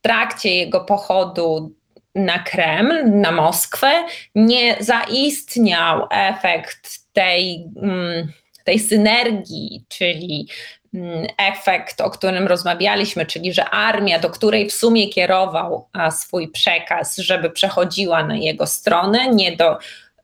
trakcie 0.00 0.54
jego 0.54 0.80
pochodu 0.80 1.74
na 2.14 2.38
Kreml, 2.38 3.10
na 3.20 3.32
Moskwę, 3.32 3.92
nie 4.34 4.76
zaistniał 4.80 6.06
efekt 6.10 6.98
tej, 7.12 7.68
mm, 7.82 8.32
tej 8.64 8.78
synergii, 8.78 9.84
czyli 9.88 10.48
mm, 10.94 11.26
efekt, 11.38 12.00
o 12.00 12.10
którym 12.10 12.46
rozmawialiśmy, 12.46 13.26
czyli 13.26 13.54
że 13.54 13.70
armia, 13.70 14.18
do 14.18 14.30
której 14.30 14.70
w 14.70 14.74
sumie 14.74 15.08
kierował 15.08 15.88
swój 16.10 16.48
przekaz, 16.48 17.16
żeby 17.16 17.50
przechodziła 17.50 18.24
na 18.24 18.36
jego 18.36 18.66
stronę, 18.66 19.28
nie 19.28 19.56
do 19.56 19.78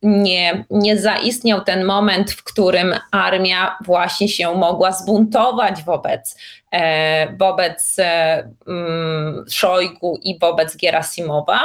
nie, 0.04 0.64
nie 0.70 0.98
zaistniał 0.98 1.60
ten 1.60 1.84
moment, 1.84 2.30
w 2.30 2.44
którym 2.44 2.94
armia 3.10 3.78
właśnie 3.84 4.28
się 4.28 4.54
mogła 4.54 4.92
zbuntować 4.92 5.82
wobec, 5.82 6.36
e, 6.72 7.36
wobec 7.36 7.98
e, 7.98 8.48
mm, 8.66 9.44
Szojgu 9.50 10.18
i 10.22 10.38
wobec 10.38 10.76
Gerasimowa. 10.76 11.60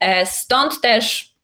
E, 0.00 0.26
stąd 0.26 0.80
też 0.80 1.34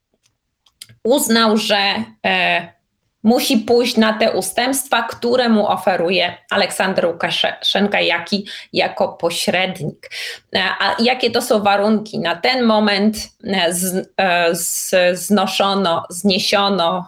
uznał, 1.04 1.57
że 1.57 2.04
e, 2.26 2.77
musi 3.23 3.59
pójść 3.59 3.97
na 3.97 4.13
te 4.13 4.33
ustępstwa, 4.33 5.03
które 5.03 5.49
mu 5.49 5.67
oferuje 5.67 6.35
Aleksander 6.51 7.07
Łukaszenka 7.07 8.01
jaki, 8.01 8.47
jako 8.73 9.09
pośrednik. 9.09 10.11
E, 10.55 10.63
a 10.81 10.97
jakie 11.03 11.31
to 11.31 11.43
są 11.43 11.63
warunki? 11.63 12.19
Na 12.19 12.37
ten 12.37 12.65
moment 12.65 13.17
e, 13.45 13.75
z, 13.75 14.13
e, 14.17 14.55
z, 14.55 14.95
znoszono, 15.19 16.05
zniesiono 16.11 17.07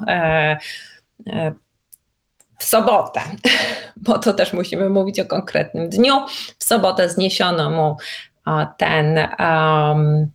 w 2.58 2.64
sobotę, 2.64 3.20
bo 4.06 4.18
to 4.18 4.34
też 4.34 4.52
musimy 4.52 4.88
mówić 4.88 5.20
o 5.20 5.26
konkretnym 5.26 5.88
dniu. 5.88 6.14
W 6.58 6.64
sobotę 6.64 7.08
zniesiono 7.08 7.70
mu 7.70 7.96
ten 8.78 9.18
um, 9.38 10.30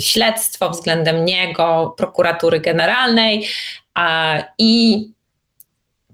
śledztwo 0.00 0.70
względem 0.70 1.24
niego, 1.24 1.94
prokuratury 1.96 2.60
generalnej 2.60 3.46
i 4.58 5.08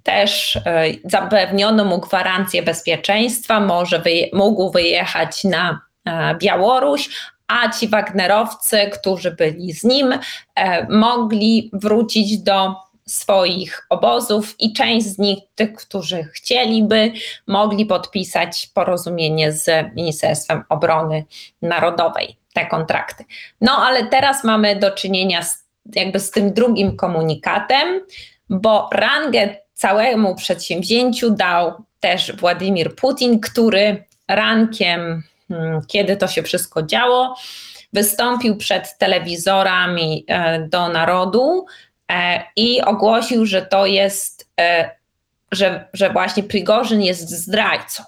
też 0.08 0.56
e, 0.56 0.84
zapewniono 1.04 1.84
mu 1.84 1.98
gwarancję 1.98 2.62
bezpieczeństwa, 2.62 3.60
może 3.60 3.98
wyje, 3.98 4.28
mógł 4.32 4.70
wyjechać 4.70 5.44
na 5.44 5.80
e, 6.04 6.34
Białoruś, 6.34 7.10
a 7.48 7.70
ci 7.70 7.88
Wagnerowcy, 7.88 8.90
którzy 8.92 9.30
byli 9.30 9.72
z 9.72 9.84
nim, 9.84 10.14
e, 10.54 10.86
mogli 10.88 11.70
wrócić 11.72 12.38
do 12.38 12.74
swoich 13.06 13.86
obozów 13.90 14.54
i 14.58 14.72
część 14.72 15.06
z 15.06 15.18
nich, 15.18 15.38
tych, 15.54 15.74
którzy 15.74 16.24
chcieliby, 16.24 17.12
mogli 17.46 17.86
podpisać 17.86 18.70
porozumienie 18.74 19.52
z 19.52 19.94
Ministerstwem 19.96 20.64
Obrony 20.68 21.24
Narodowej, 21.62 22.36
te 22.58 22.66
kontrakty. 22.66 23.24
No 23.60 23.76
ale 23.76 24.06
teraz 24.06 24.44
mamy 24.44 24.76
do 24.76 24.90
czynienia 24.90 25.42
z 25.42 25.68
jakby 25.94 26.20
z 26.20 26.30
tym 26.30 26.52
drugim 26.52 26.96
komunikatem, 26.96 28.00
bo 28.50 28.88
rangę 28.92 29.56
całemu 29.74 30.34
przedsięwzięciu 30.34 31.30
dał 31.30 31.72
też 32.00 32.36
Władimir 32.36 32.96
Putin, 32.96 33.40
który 33.40 34.04
rankiem, 34.28 35.22
hmm, 35.48 35.80
kiedy 35.86 36.16
to 36.16 36.28
się 36.28 36.42
wszystko 36.42 36.82
działo, 36.82 37.36
wystąpił 37.92 38.56
przed 38.56 38.98
telewizorami 38.98 40.24
e, 40.28 40.60
do 40.60 40.88
narodu 40.88 41.66
e, 42.10 42.42
i 42.56 42.82
ogłosił, 42.82 43.46
że 43.46 43.62
to 43.62 43.86
jest, 43.86 44.50
e, 44.60 44.90
że, 45.52 45.88
że 45.92 46.10
właśnie 46.10 46.42
Prigorzyn 46.42 47.02
jest 47.02 47.30
zdrajcą 47.30 48.02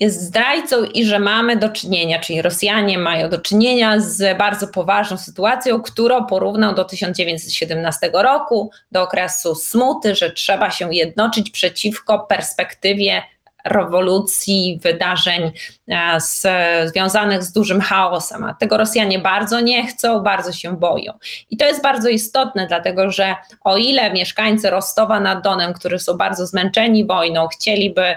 jest 0.00 0.22
zdrajcą 0.22 0.84
i 0.84 1.04
że 1.04 1.18
mamy 1.18 1.56
do 1.56 1.68
czynienia, 1.68 2.18
czyli 2.18 2.42
Rosjanie 2.42 2.98
mają 2.98 3.28
do 3.28 3.38
czynienia 3.38 4.00
z 4.00 4.38
bardzo 4.38 4.68
poważną 4.68 5.16
sytuacją, 5.16 5.82
którą 5.82 6.26
porównał 6.26 6.74
do 6.74 6.84
1917 6.84 8.10
roku, 8.12 8.70
do 8.92 9.02
okresu 9.02 9.54
smuty, 9.54 10.14
że 10.14 10.30
trzeba 10.30 10.70
się 10.70 10.94
jednoczyć 10.94 11.50
przeciwko 11.50 12.18
perspektywie 12.18 13.22
rewolucji, 13.64 14.80
wydarzeń 14.82 15.52
e, 15.88 16.20
z, 16.20 16.46
związanych 16.90 17.42
z 17.42 17.52
dużym 17.52 17.80
chaosem. 17.80 18.44
A 18.44 18.54
tego 18.54 18.76
Rosjanie 18.76 19.18
bardzo 19.18 19.60
nie 19.60 19.86
chcą, 19.86 20.20
bardzo 20.20 20.52
się 20.52 20.76
boją. 20.76 21.12
I 21.50 21.56
to 21.56 21.64
jest 21.64 21.82
bardzo 21.82 22.08
istotne, 22.08 22.66
dlatego 22.66 23.10
że 23.10 23.34
o 23.64 23.76
ile 23.76 24.12
mieszkańcy 24.12 24.70
Rostowa 24.70 25.20
nad 25.20 25.44
Donem, 25.44 25.72
którzy 25.72 25.98
są 25.98 26.16
bardzo 26.16 26.46
zmęczeni 26.46 27.06
wojną, 27.06 27.48
chcieliby 27.48 28.16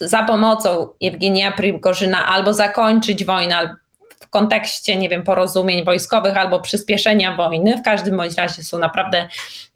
za 0.00 0.22
pomocą 0.22 0.88
Jewgenia 1.00 1.52
Prigorzyna 1.52 2.26
albo 2.26 2.54
zakończyć 2.54 3.24
wojnę 3.24 3.76
w 4.20 4.30
kontekście, 4.30 4.96
nie 4.96 5.08
wiem, 5.08 5.22
porozumień 5.22 5.84
wojskowych 5.84 6.36
albo 6.36 6.60
przyspieszenia 6.60 7.36
wojny. 7.36 7.76
W 7.76 7.82
każdym 7.82 8.16
bądź 8.16 8.34
razie 8.34 8.64
są 8.64 8.78
naprawdę 8.78 9.28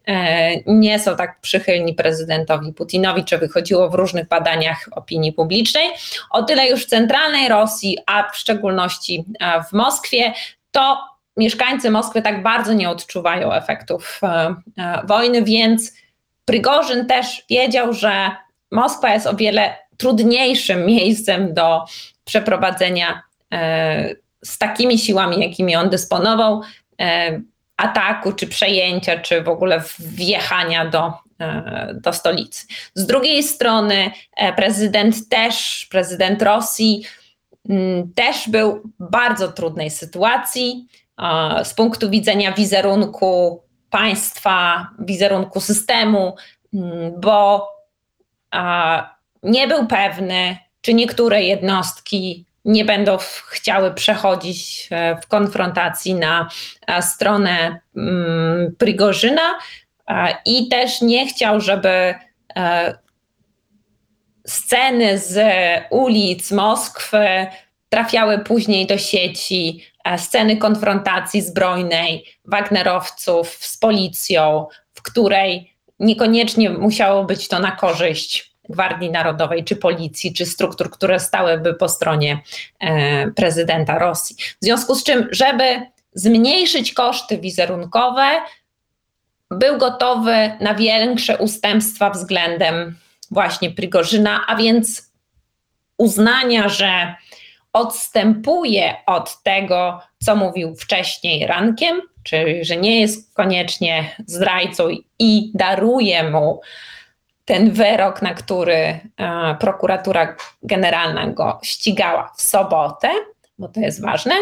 e, 0.06 0.50
nie 0.66 0.98
są 0.98 1.16
tak 1.16 1.40
przychylni 1.40 1.94
prezydentowi 1.94 2.72
Putinowi, 2.72 3.24
czy 3.24 3.38
wychodziło 3.38 3.90
w 3.90 3.94
różnych 3.94 4.28
badaniach 4.28 4.88
opinii 4.90 5.32
publicznej. 5.32 5.90
O 6.30 6.42
tyle 6.42 6.68
już 6.68 6.84
w 6.84 6.88
centralnej 6.88 7.48
Rosji, 7.48 7.98
a 8.06 8.30
w 8.30 8.36
szczególności 8.36 9.24
e, 9.40 9.64
w 9.64 9.72
Moskwie, 9.72 10.32
to 10.70 10.98
mieszkańcy 11.36 11.90
Moskwy 11.90 12.22
tak 12.22 12.42
bardzo 12.42 12.72
nie 12.72 12.90
odczuwają 12.90 13.52
efektów 13.52 14.20
e, 14.22 14.54
wojny, 15.04 15.42
więc 15.42 15.92
Prigorzyn 16.44 17.06
też 17.06 17.44
wiedział, 17.50 17.92
że 17.92 18.30
Moskwa 18.70 19.14
jest 19.14 19.26
o 19.26 19.36
wiele 19.36 19.76
trudniejszym 20.02 20.86
miejscem 20.86 21.54
do 21.54 21.84
przeprowadzenia 22.24 23.22
e, 23.52 24.14
z 24.44 24.58
takimi 24.58 24.98
siłami, 24.98 25.40
jakimi 25.40 25.76
on 25.76 25.90
dysponował, 25.90 26.62
e, 27.00 27.40
ataku, 27.76 28.32
czy 28.32 28.46
przejęcia, 28.46 29.18
czy 29.18 29.42
w 29.42 29.48
ogóle 29.48 29.82
wjechania 29.98 30.86
do, 30.86 31.12
e, 31.40 31.94
do 31.94 32.12
stolicy. 32.12 32.66
Z 32.94 33.06
drugiej 33.06 33.42
strony 33.42 34.10
prezydent 34.56 35.28
też, 35.28 35.86
prezydent 35.90 36.42
Rosji 36.42 37.04
mm, 37.68 38.12
też 38.14 38.48
był 38.48 38.82
w 39.00 39.10
bardzo 39.10 39.52
trudnej 39.52 39.90
sytuacji 39.90 40.86
z 41.64 41.74
punktu 41.74 42.10
widzenia 42.10 42.52
wizerunku 42.52 43.62
państwa, 43.90 44.88
wizerunku 44.98 45.60
systemu, 45.60 46.36
mm, 46.74 47.20
bo 47.20 47.68
nie 49.42 49.68
był 49.68 49.86
pewny, 49.86 50.56
czy 50.80 50.94
niektóre 50.94 51.42
jednostki 51.42 52.46
nie 52.64 52.84
będą 52.84 53.18
chciały 53.48 53.94
przechodzić 53.94 54.88
e, 54.90 55.16
w 55.16 55.26
konfrontacji 55.26 56.14
na 56.14 56.48
e, 56.86 57.02
stronę 57.02 57.80
mm, 57.96 58.76
Prigorzyna 58.78 59.58
i 60.44 60.68
też 60.68 61.00
nie 61.00 61.26
chciał, 61.26 61.60
żeby 61.60 62.14
e, 62.56 62.94
sceny 64.46 65.18
z 65.18 65.40
ulic 65.90 66.50
Moskwy 66.50 67.46
trafiały 67.88 68.38
później 68.38 68.86
do 68.86 68.98
sieci, 68.98 69.84
sceny 70.16 70.56
konfrontacji 70.56 71.42
zbrojnej 71.42 72.24
Wagnerowców 72.44 73.48
z 73.48 73.76
policją, 73.78 74.66
w 74.94 75.02
której 75.02 75.76
niekoniecznie 75.98 76.70
musiało 76.70 77.24
być 77.24 77.48
to 77.48 77.58
na 77.58 77.70
korzyść 77.70 78.51
Gwardii 78.68 79.10
Narodowej, 79.10 79.64
czy 79.64 79.76
policji, 79.76 80.34
czy 80.34 80.46
struktur, 80.46 80.90
które 80.90 81.20
stałyby 81.20 81.74
po 81.74 81.88
stronie 81.88 82.40
e, 82.80 83.30
prezydenta 83.30 83.98
Rosji. 83.98 84.36
W 84.36 84.64
związku 84.64 84.94
z 84.94 85.04
czym, 85.04 85.28
żeby 85.30 85.80
zmniejszyć 86.14 86.92
koszty 86.92 87.38
wizerunkowe, 87.38 88.30
był 89.50 89.78
gotowy 89.78 90.52
na 90.60 90.74
większe 90.74 91.38
ustępstwa 91.38 92.10
względem 92.10 92.98
właśnie 93.30 93.70
Prigorzyna, 93.70 94.44
a 94.46 94.56
więc 94.56 95.12
uznania, 95.98 96.68
że 96.68 97.14
odstępuje 97.72 98.94
od 99.06 99.42
tego, 99.42 100.00
co 100.22 100.36
mówił 100.36 100.76
wcześniej 100.76 101.46
rankiem, 101.46 102.00
czyli 102.22 102.64
że 102.64 102.76
nie 102.76 103.00
jest 103.00 103.34
koniecznie 103.34 104.16
zdrajcą 104.26 104.88
i 105.18 105.50
daruje 105.54 106.30
mu 106.30 106.60
ten 107.44 107.70
wyrok, 107.70 108.22
na 108.22 108.34
który 108.34 108.74
e, 108.76 109.00
prokuratura 109.60 110.36
generalna 110.62 111.26
go 111.26 111.60
ścigała 111.62 112.32
w 112.36 112.42
sobotę, 112.42 113.10
bo 113.58 113.68
to 113.68 113.80
jest 113.80 114.02
ważne, 114.02 114.34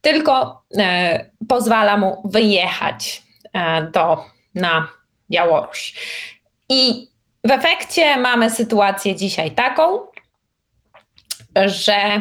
tylko 0.00 0.62
e, 0.78 1.30
pozwala 1.48 1.96
mu 1.96 2.22
wyjechać 2.24 3.22
e, 3.52 3.82
do, 3.82 4.24
na 4.54 4.88
Białoruś. 5.30 5.94
I 6.68 7.08
w 7.44 7.50
efekcie 7.50 8.16
mamy 8.16 8.50
sytuację 8.50 9.16
dzisiaj 9.16 9.50
taką, 9.50 9.98
że 11.66 12.20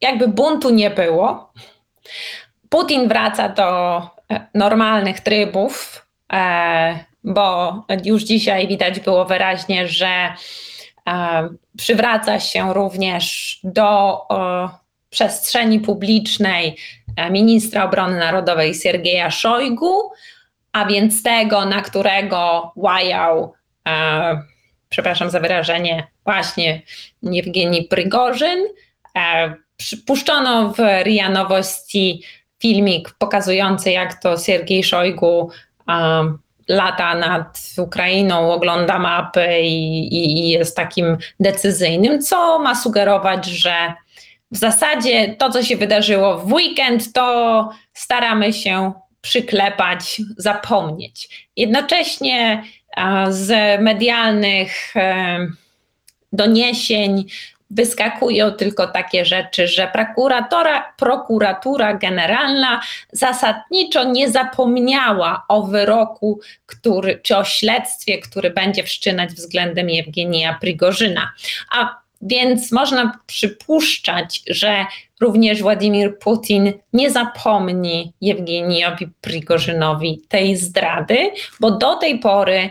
jakby 0.00 0.28
buntu 0.28 0.70
nie 0.70 0.90
było. 0.90 1.52
Putin 2.68 3.08
wraca 3.08 3.48
do 3.48 4.02
normalnych 4.54 5.20
trybów 5.20 6.06
bo 7.24 7.74
już 8.04 8.22
dzisiaj 8.22 8.68
widać 8.68 9.00
było 9.00 9.24
wyraźnie, 9.24 9.88
że 9.88 10.32
przywraca 11.76 12.40
się 12.40 12.74
również 12.74 13.58
do 13.64 14.18
przestrzeni 15.10 15.80
publicznej 15.80 16.76
ministra 17.30 17.84
obrony 17.84 18.18
narodowej 18.18 18.74
Siergieja 18.74 19.30
Szojgu, 19.30 20.10
a 20.72 20.84
więc 20.84 21.22
tego, 21.22 21.64
na 21.64 21.82
którego 21.82 22.72
łajał, 22.76 23.52
e, 23.88 24.42
przepraszam 24.88 25.30
za 25.30 25.40
wyrażenie, 25.40 26.06
właśnie 26.24 26.82
Jewgeni 27.22 27.82
Prygorzyn. 27.84 28.58
E, 29.16 29.54
puszczono 30.06 30.72
w 30.72 30.78
RIA 31.02 31.28
Nowości 31.28 32.22
filmik 32.58 33.10
pokazujący, 33.18 33.90
jak 33.90 34.22
to 34.22 34.38
Siergiej 34.38 34.84
Szojgu 34.84 35.50
e, 35.88 35.92
lata 36.68 37.14
nad 37.14 37.58
Ukrainą, 37.78 38.52
ogląda 38.52 38.98
mapy 38.98 39.60
i, 39.62 40.14
i, 40.14 40.48
jest 40.48 40.76
takim 40.76 41.16
decyzyjnym, 41.40 42.22
co 42.22 42.58
ma 42.58 42.74
sugerować, 42.74 43.46
że 43.46 43.94
w 44.50 44.56
zasadzie 44.56 45.34
to, 45.38 45.50
co 45.50 45.62
się 45.62 45.76
wydarzyło 45.76 46.38
w 46.38 46.52
weekend, 46.52 47.12
to 47.12 47.70
staramy 47.92 48.52
się 48.52 48.92
przyklepać, 49.20 50.20
zapomnieć. 50.36 51.48
Jednocześnie 51.56 52.62
z 53.28 53.80
medialnych 53.80 54.94
doniesień 56.32 57.24
wyskakują 57.70 58.50
tylko 58.50 58.86
takie 58.86 59.24
rzeczy, 59.24 59.68
że 59.68 59.90
prokuratora, 59.92 60.92
prokuratura 60.96 61.94
generalna 61.94 62.80
zasadniczo 63.12 64.04
nie 64.04 64.30
zapomniała 64.30 65.44
o 65.48 65.62
wyroku, 65.62 66.40
który, 66.66 67.20
czy 67.22 67.36
o 67.36 67.44
śledztwie, 67.44 68.18
który 68.18 68.50
będzie 68.50 68.82
wszczynać 68.82 69.30
względem 69.30 69.90
Jewgenija 69.90 70.58
Prigorzyna. 70.60 71.32
A 71.70 71.98
więc 72.22 72.72
można 72.72 73.18
przypuszczać, 73.26 74.42
że 74.46 74.86
również 75.20 75.62
Władimir 75.62 76.18
Putin 76.18 76.72
nie 76.92 77.10
zapomni 77.10 78.12
Jewgenijowi 78.20 79.08
Prigorzynowi 79.20 80.22
tej 80.28 80.56
zdrady, 80.56 81.30
bo 81.60 81.70
do 81.70 81.96
tej 81.96 82.18
pory, 82.18 82.70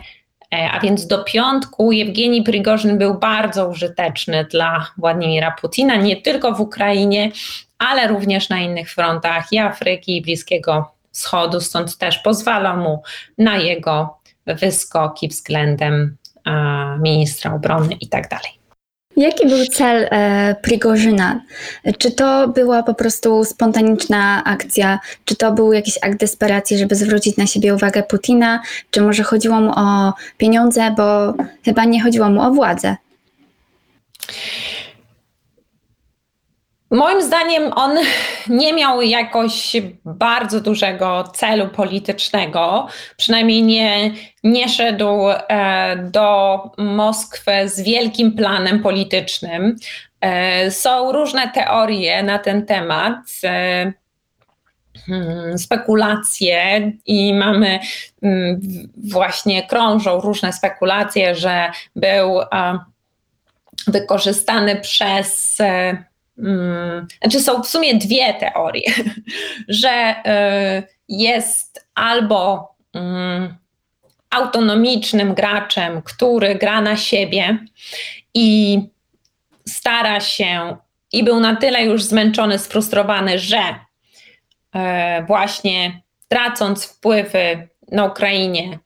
a 0.51 0.79
więc 0.79 1.07
do 1.07 1.23
piątku, 1.23 1.91
Jewgenij 1.91 2.43
Prigorzyn 2.43 2.97
był 2.97 3.13
bardzo 3.13 3.67
użyteczny 3.67 4.45
dla 4.45 4.88
Władimira 4.97 5.51
Putina, 5.51 5.95
nie 5.95 6.21
tylko 6.21 6.51
w 6.51 6.62
Ukrainie, 6.62 7.31
ale 7.77 8.07
również 8.07 8.49
na 8.49 8.60
innych 8.60 8.93
frontach 8.93 9.51
i 9.51 9.57
Afryki, 9.57 10.17
i 10.17 10.21
Bliskiego 10.21 10.91
Wschodu, 11.12 11.62
stąd 11.62 11.97
też 11.97 12.17
pozwala 12.17 12.75
mu 12.75 13.03
na 13.38 13.57
jego 13.57 14.17
wyskoki 14.45 15.27
względem 15.27 16.17
ministra 16.99 17.53
obrony 17.53 17.93
i 18.01 18.07
tak. 18.07 18.29
Jaki 19.17 19.47
był 19.47 19.65
cel 19.65 20.08
e, 20.12 20.56
Prigorzyna? 20.62 21.41
Czy 21.97 22.12
to 22.12 22.47
była 22.47 22.84
po 22.84 22.93
prostu 22.93 23.45
spontaniczna 23.45 24.43
akcja? 24.43 24.99
Czy 25.25 25.36
to 25.36 25.51
był 25.51 25.73
jakiś 25.73 25.97
akt 26.01 26.19
desperacji, 26.19 26.77
żeby 26.77 26.95
zwrócić 26.95 27.38
na 27.38 27.47
siebie 27.47 27.75
uwagę 27.75 28.03
Putina? 28.03 28.62
Czy 28.91 29.01
może 29.01 29.23
chodziło 29.23 29.62
mu 29.62 29.71
o 29.75 30.13
pieniądze, 30.38 30.93
bo 30.97 31.34
chyba 31.65 31.86
nie 31.86 32.03
chodziło 32.03 32.30
mu 32.30 32.41
o 32.41 32.51
władzę? 32.51 32.95
Moim 36.89 37.21
zdaniem 37.21 37.73
on 37.76 37.97
nie 38.50 38.73
miał 38.73 39.02
jakoś 39.02 39.76
bardzo 40.06 40.62
dużego 40.62 41.23
celu 41.23 41.67
politycznego, 41.67 42.88
przynajmniej 43.17 43.63
nie, 43.63 44.12
nie 44.43 44.69
szedł 44.69 45.13
e, 45.30 45.95
do 46.12 46.60
Moskwy 46.78 47.69
z 47.69 47.82
wielkim 47.82 48.32
planem 48.32 48.84
politycznym. 48.84 49.76
E, 50.21 50.71
są 50.71 51.12
różne 51.12 51.52
teorie 51.52 52.23
na 52.23 52.39
ten 52.39 52.65
temat 52.65 53.17
e, 53.43 53.93
hmm, 55.06 55.58
spekulacje 55.58 56.91
i 57.06 57.34
mamy 57.34 57.80
mm, 58.21 58.62
właśnie 58.97 59.67
krążą 59.67 60.21
różne 60.21 60.54
spekulacje, 60.54 61.36
że 61.36 61.71
był 61.95 62.39
wykorzystany 63.88 64.76
przez 64.76 65.58
znaczy 67.21 67.39
są 67.39 67.63
w 67.63 67.67
sumie 67.67 67.95
dwie 67.95 68.34
teorie, 68.34 68.91
że 69.67 70.15
y, 70.80 70.95
jest 71.08 71.88
albo 71.95 72.69
mm, 72.93 73.56
autonomicznym 74.30 75.34
graczem, 75.34 76.02
który 76.02 76.56
gra 76.56 76.82
na 76.82 76.97
siebie 76.97 77.58
i 78.34 78.80
stara 79.67 80.19
się 80.19 80.78
i 81.12 81.23
był 81.23 81.39
na 81.39 81.56
tyle 81.56 81.84
już 81.84 82.04
zmęczony, 82.04 82.60
sfrustrowany, 82.60 83.39
że 83.39 83.60
y, 83.60 84.80
właśnie 85.28 86.02
tracąc 86.28 86.86
wpływy 86.86 87.67
na 87.91 88.06
Ukrainie, 88.06 88.80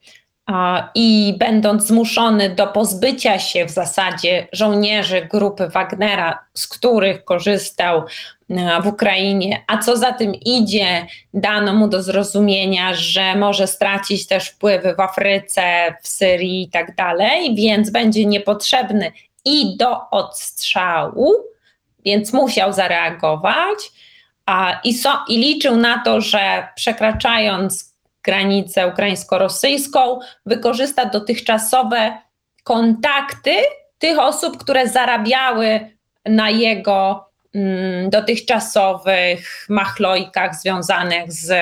i 0.95 1.35
będąc 1.37 1.87
zmuszony 1.87 2.49
do 2.49 2.67
pozbycia 2.67 3.39
się 3.39 3.65
w 3.65 3.69
zasadzie 3.69 4.47
żołnierzy 4.51 5.27
grupy 5.31 5.67
Wagnera, 5.67 6.45
z 6.53 6.67
których 6.67 7.23
korzystał 7.23 8.03
e, 8.49 8.81
w 8.81 8.87
Ukrainie, 8.87 9.63
a 9.67 9.77
co 9.77 9.97
za 9.97 10.13
tym 10.13 10.35
idzie, 10.35 11.07
dano 11.33 11.73
mu 11.73 11.87
do 11.87 12.03
zrozumienia, 12.03 12.93
że 12.93 13.35
może 13.35 13.67
stracić 13.67 14.27
też 14.27 14.49
wpływy 14.49 14.95
w 14.95 14.99
Afryce, 14.99 15.95
w 16.01 16.07
Syrii 16.07 16.63
i 16.63 16.69
tak 16.69 16.95
dalej, 16.95 17.55
więc 17.55 17.89
będzie 17.89 18.25
niepotrzebny 18.25 19.11
i 19.45 19.77
do 19.77 20.09
odstrzału, 20.09 21.33
więc 22.05 22.33
musiał 22.33 22.73
zareagować. 22.73 23.91
I, 24.83 24.93
so, 24.93 25.19
I 25.27 25.37
liczył 25.37 25.77
na 25.77 26.03
to, 26.03 26.21
że 26.21 26.67
przekraczając 26.75 27.90
granicę 28.23 28.87
ukraińsko-rosyjską, 28.87 30.19
wykorzysta 30.45 31.05
dotychczasowe 31.05 32.17
kontakty 32.63 33.55
tych 33.97 34.19
osób, 34.19 34.57
które 34.57 34.87
zarabiały 34.87 35.79
na 36.25 36.49
jego 36.49 37.25
mm, 37.55 38.09
dotychczasowych 38.09 39.65
machlojkach 39.69 40.55
związanych 40.55 41.31
z 41.31 41.53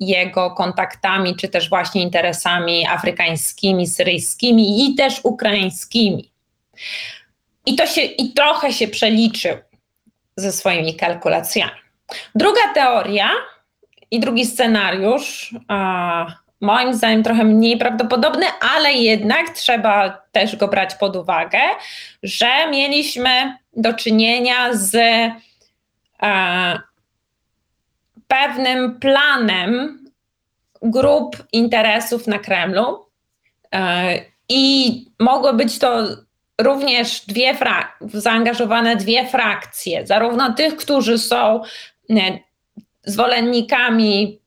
jego 0.00 0.50
kontaktami, 0.50 1.36
czy 1.36 1.48
też 1.48 1.68
właśnie 1.68 2.02
interesami 2.02 2.86
afrykańskimi, 2.86 3.86
syryjskimi 3.86 4.86
i 4.86 4.94
też 4.94 5.20
ukraińskimi. 5.22 6.32
I 7.66 7.76
to 7.76 7.86
się 7.86 8.02
i 8.02 8.32
trochę 8.32 8.72
się 8.72 8.88
przeliczył 8.88 9.56
ze 10.36 10.52
swoimi 10.52 10.96
kalkulacjami. 10.96 11.72
Druga 12.34 12.74
teoria 12.74 13.30
i 14.12 14.20
drugi 14.20 14.46
scenariusz, 14.46 15.54
moim 16.60 16.94
zdaniem 16.94 17.22
trochę 17.22 17.44
mniej 17.44 17.78
prawdopodobny, 17.78 18.46
ale 18.76 18.92
jednak 18.92 19.50
trzeba 19.50 20.22
też 20.32 20.56
go 20.56 20.68
brać 20.68 20.94
pod 20.94 21.16
uwagę, 21.16 21.58
że 22.22 22.70
mieliśmy 22.70 23.56
do 23.76 23.94
czynienia 23.94 24.68
z 24.72 24.96
pewnym 28.28 29.00
planem 29.00 29.98
grup 30.82 31.36
interesów 31.52 32.26
na 32.26 32.38
Kremlu. 32.38 33.06
E, 33.74 34.14
I 34.48 34.94
mogły 35.18 35.52
być 35.52 35.78
to 35.78 36.06
również 36.60 37.26
dwie 37.26 37.56
zaangażowane 38.00 38.96
dwie 38.96 39.26
frakcje, 39.26 40.06
zarówno 40.06 40.52
tych, 40.52 40.76
którzy 40.76 41.18
są 41.18 41.62
zwolennikami 43.04 44.40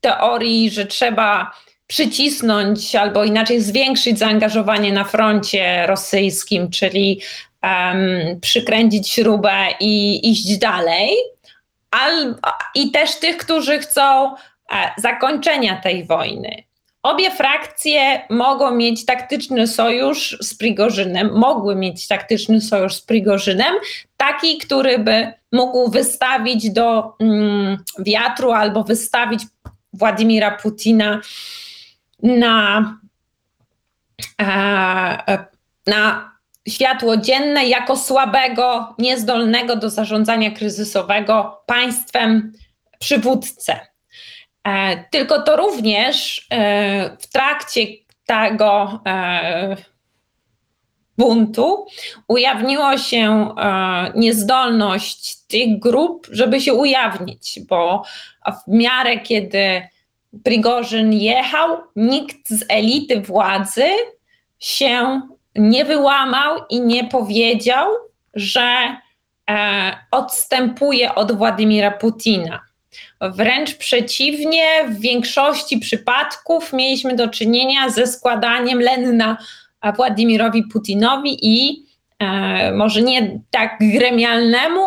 teorii, 0.00 0.70
że 0.70 0.86
trzeba 0.86 1.52
przycisnąć 1.86 2.96
albo 2.96 3.24
inaczej 3.24 3.60
zwiększyć 3.60 4.18
zaangażowanie 4.18 4.92
na 4.92 5.04
froncie 5.04 5.86
rosyjskim, 5.86 6.70
czyli 6.70 7.20
um, 7.62 8.40
przykręcić 8.40 9.10
śrubę 9.10 9.66
i 9.80 10.20
iść 10.30 10.58
dalej. 10.58 11.16
Al, 11.90 12.34
I 12.74 12.90
też 12.90 13.16
tych, 13.16 13.36
którzy 13.36 13.78
chcą 13.78 14.34
e, 14.34 14.36
zakończenia 14.98 15.76
tej 15.76 16.04
wojny. 16.04 16.62
Obie 17.02 17.30
frakcje 17.30 18.22
mogą 18.30 18.70
mieć 18.70 19.04
taktyczny 19.04 19.66
sojusz 19.66 20.36
z 20.40 20.54
Prigorzynem, 20.54 21.32
mogły 21.32 21.76
mieć 21.76 22.08
taktyczny 22.08 22.60
sojusz 22.60 22.94
z 22.94 23.02
Prigorzynem, 23.02 23.74
taki, 24.16 24.58
który 24.58 24.98
by 24.98 25.32
mógł 25.52 25.90
wystawić 25.90 26.70
do 26.70 27.16
mm, 27.20 27.78
wiatru 27.98 28.52
albo 28.52 28.84
wystawić 28.84 29.42
Władimira 29.92 30.50
Putina 30.50 31.20
na, 32.22 32.98
e, 34.40 35.44
na 35.86 36.32
światło 36.68 37.16
dzienne 37.16 37.66
jako 37.66 37.96
słabego, 37.96 38.94
niezdolnego 38.98 39.76
do 39.76 39.90
zarządzania 39.90 40.50
kryzysowego 40.50 41.62
państwem 41.66 42.52
przywódcę. 42.98 43.91
E, 44.64 45.04
tylko 45.10 45.42
to 45.42 45.56
również 45.56 46.46
e, 46.50 47.16
w 47.16 47.26
trakcie 47.26 47.80
tego 48.26 49.00
buntu, 51.18 51.86
ujawniło 52.28 52.98
się 52.98 53.54
e, 53.58 54.12
niezdolność 54.14 55.36
tych 55.46 55.78
grup, 55.78 56.26
żeby 56.30 56.60
się 56.60 56.74
ujawnić, 56.74 57.60
bo 57.68 58.02
w 58.46 58.72
miarę 58.72 59.20
kiedy 59.20 59.82
Prigorzyn 60.44 61.12
jechał, 61.12 61.76
nikt 61.96 62.48
z 62.48 62.64
elity 62.68 63.20
władzy 63.20 63.88
się 64.58 65.20
nie 65.56 65.84
wyłamał 65.84 66.58
i 66.70 66.80
nie 66.80 67.04
powiedział, 67.04 67.88
że 68.34 68.96
e, 69.50 69.96
odstępuje 70.10 71.14
od 71.14 71.32
Władimira 71.32 71.90
Putina. 71.90 72.60
Wręcz 73.30 73.74
przeciwnie, 73.74 74.64
w 74.88 75.00
większości 75.00 75.78
przypadków 75.78 76.72
mieliśmy 76.72 77.16
do 77.16 77.28
czynienia 77.28 77.90
ze 77.90 78.06
składaniem 78.06 78.80
lenna 78.80 79.36
Władimirowi 79.96 80.62
Putinowi 80.62 81.38
i 81.42 81.86
e, 82.18 82.72
może 82.72 83.02
nie 83.02 83.40
tak 83.50 83.76
gremialnemu, 83.80 84.86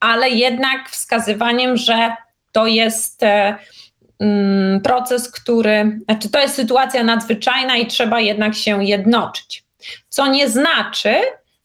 ale 0.00 0.30
jednak 0.30 0.90
wskazywaniem, 0.90 1.76
że 1.76 2.16
to 2.52 2.66
jest 2.66 3.22
e, 3.22 3.58
mm, 4.20 4.80
proces, 4.80 5.30
który, 5.30 6.00
znaczy 6.04 6.30
to 6.30 6.38
jest 6.38 6.54
sytuacja 6.54 7.04
nadzwyczajna 7.04 7.76
i 7.76 7.86
trzeba 7.86 8.20
jednak 8.20 8.54
się 8.54 8.84
jednoczyć. 8.84 9.64
Co 10.08 10.26
nie 10.26 10.48
znaczy, 10.48 11.14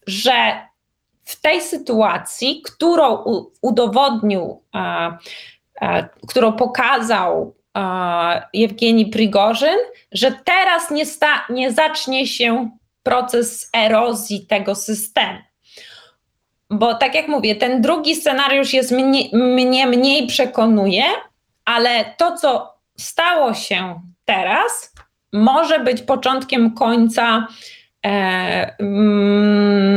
że 0.08 0.32
w 1.24 1.42
tej 1.42 1.62
sytuacji, 1.62 2.62
którą 2.66 3.16
u, 3.16 3.52
udowodnił, 3.62 4.62
e, 4.76 5.18
którą 6.28 6.54
pokazał 6.54 7.56
e, 7.78 7.82
Jewgeni 8.54 9.06
Prigorzyn, 9.06 9.78
że 10.12 10.32
teraz 10.46 10.92
nie, 10.92 11.06
sta, 11.06 11.46
nie 11.50 11.72
zacznie 11.72 12.28
się 12.28 12.70
proces 13.04 13.70
erozji 13.76 14.46
tego 14.48 14.76
systemu. 14.76 15.40
Bo 16.70 16.96
tak 16.96 17.16
jak 17.16 17.28
mówię, 17.28 17.56
ten 17.56 17.82
drugi 17.82 18.16
scenariusz 18.16 18.74
jest 18.74 18.92
mnie, 18.92 19.24
mnie 19.34 19.88
mniej 19.88 20.28
przekonuje, 20.28 21.04
ale 21.66 22.06
to, 22.18 22.38
co 22.38 22.74
stało 22.98 23.54
się 23.54 24.02
teraz, 24.26 24.94
może 25.34 25.80
być 25.80 26.02
początkiem 26.02 26.74
końca 26.74 27.48
e, 28.06 28.76
mm, 28.80 29.91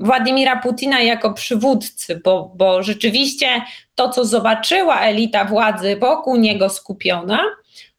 Władimira 0.00 0.56
Putina 0.56 1.00
jako 1.00 1.32
przywódcy, 1.32 2.20
bo, 2.24 2.52
bo 2.54 2.82
rzeczywiście 2.82 3.62
to, 3.94 4.08
co 4.08 4.24
zobaczyła 4.24 5.00
elita 5.00 5.44
władzy 5.44 5.96
wokół 5.96 6.36
niego 6.36 6.68
skupiona, 6.68 7.40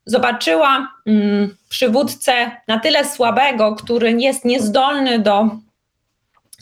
zobaczyła 0.06 0.88
mm, 1.06 1.56
przywódcę 1.70 2.52
na 2.68 2.80
tyle 2.80 3.06
słabego, 3.06 3.76
który 3.76 4.12
jest 4.12 4.46
niezdolny 4.46 5.20
do, 5.20 5.50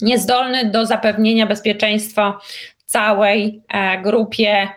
niezdolny 0.02 0.70
do 0.70 0.86
zapewnienia 0.86 1.46
bezpieczeństwa 1.46 2.38
całej 2.86 3.62
e, 3.68 4.02
grupie 4.02 4.68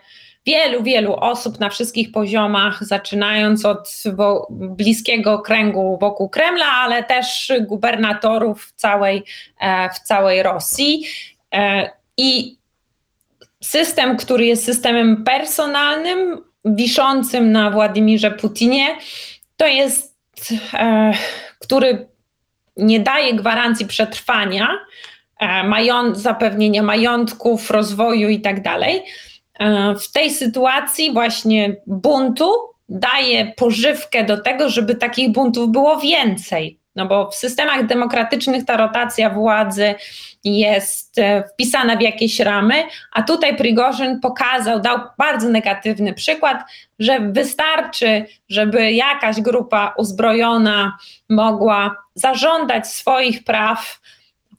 wielu, 0.46 0.82
wielu 0.82 1.14
osób 1.14 1.60
na 1.60 1.70
wszystkich 1.70 2.12
poziomach, 2.12 2.84
zaczynając 2.84 3.64
od 3.64 4.02
bliskiego 4.50 5.38
kręgu 5.38 5.98
wokół 6.00 6.28
Kremla, 6.28 6.66
ale 6.66 7.04
też 7.04 7.52
gubernatorów 7.60 8.64
w 8.64 8.72
całej, 8.72 9.24
e, 9.60 9.90
w 9.90 9.98
całej 9.98 10.42
Rosji. 10.42 11.06
E, 11.54 11.90
I 12.16 12.58
system, 13.62 14.16
który 14.16 14.46
jest 14.46 14.64
systemem 14.64 15.24
personalnym, 15.24 16.44
wiszącym 16.64 17.52
na 17.52 17.70
Władimirze 17.70 18.30
Putinie, 18.30 18.86
to 19.56 19.66
jest, 19.66 20.14
e, 20.74 21.12
który 21.58 22.08
nie 22.76 23.00
daje 23.00 23.34
gwarancji 23.34 23.86
przetrwania, 23.86 24.68
zapewnienia 26.12 26.82
majątków, 26.82 27.70
rozwoju 27.70 28.28
i 28.28 28.40
tak 28.40 28.62
w 30.00 30.12
tej 30.12 30.30
sytuacji 30.30 31.12
właśnie 31.12 31.76
buntu 31.86 32.52
daje 32.88 33.52
pożywkę 33.56 34.24
do 34.24 34.42
tego, 34.42 34.68
żeby 34.68 34.94
takich 34.94 35.32
buntów 35.32 35.70
było 35.70 35.96
więcej. 36.00 36.78
No 36.96 37.06
bo 37.06 37.30
w 37.30 37.34
systemach 37.34 37.86
demokratycznych 37.86 38.64
ta 38.64 38.76
rotacja 38.76 39.30
władzy 39.30 39.94
jest 40.44 41.18
e, 41.18 41.44
wpisana 41.48 41.96
w 41.96 42.00
jakieś 42.00 42.40
ramy, 42.40 42.74
a 43.12 43.22
tutaj 43.22 43.56
Prigorzyn 43.56 44.20
pokazał, 44.20 44.80
dał 44.80 44.98
bardzo 45.18 45.48
negatywny 45.48 46.14
przykład, 46.14 46.62
że 46.98 47.20
wystarczy, 47.20 48.26
żeby 48.48 48.92
jakaś 48.92 49.40
grupa 49.40 49.94
uzbrojona 49.98 50.98
mogła 51.28 51.96
zażądać 52.14 52.88
swoich 52.88 53.44
praw 53.44 54.00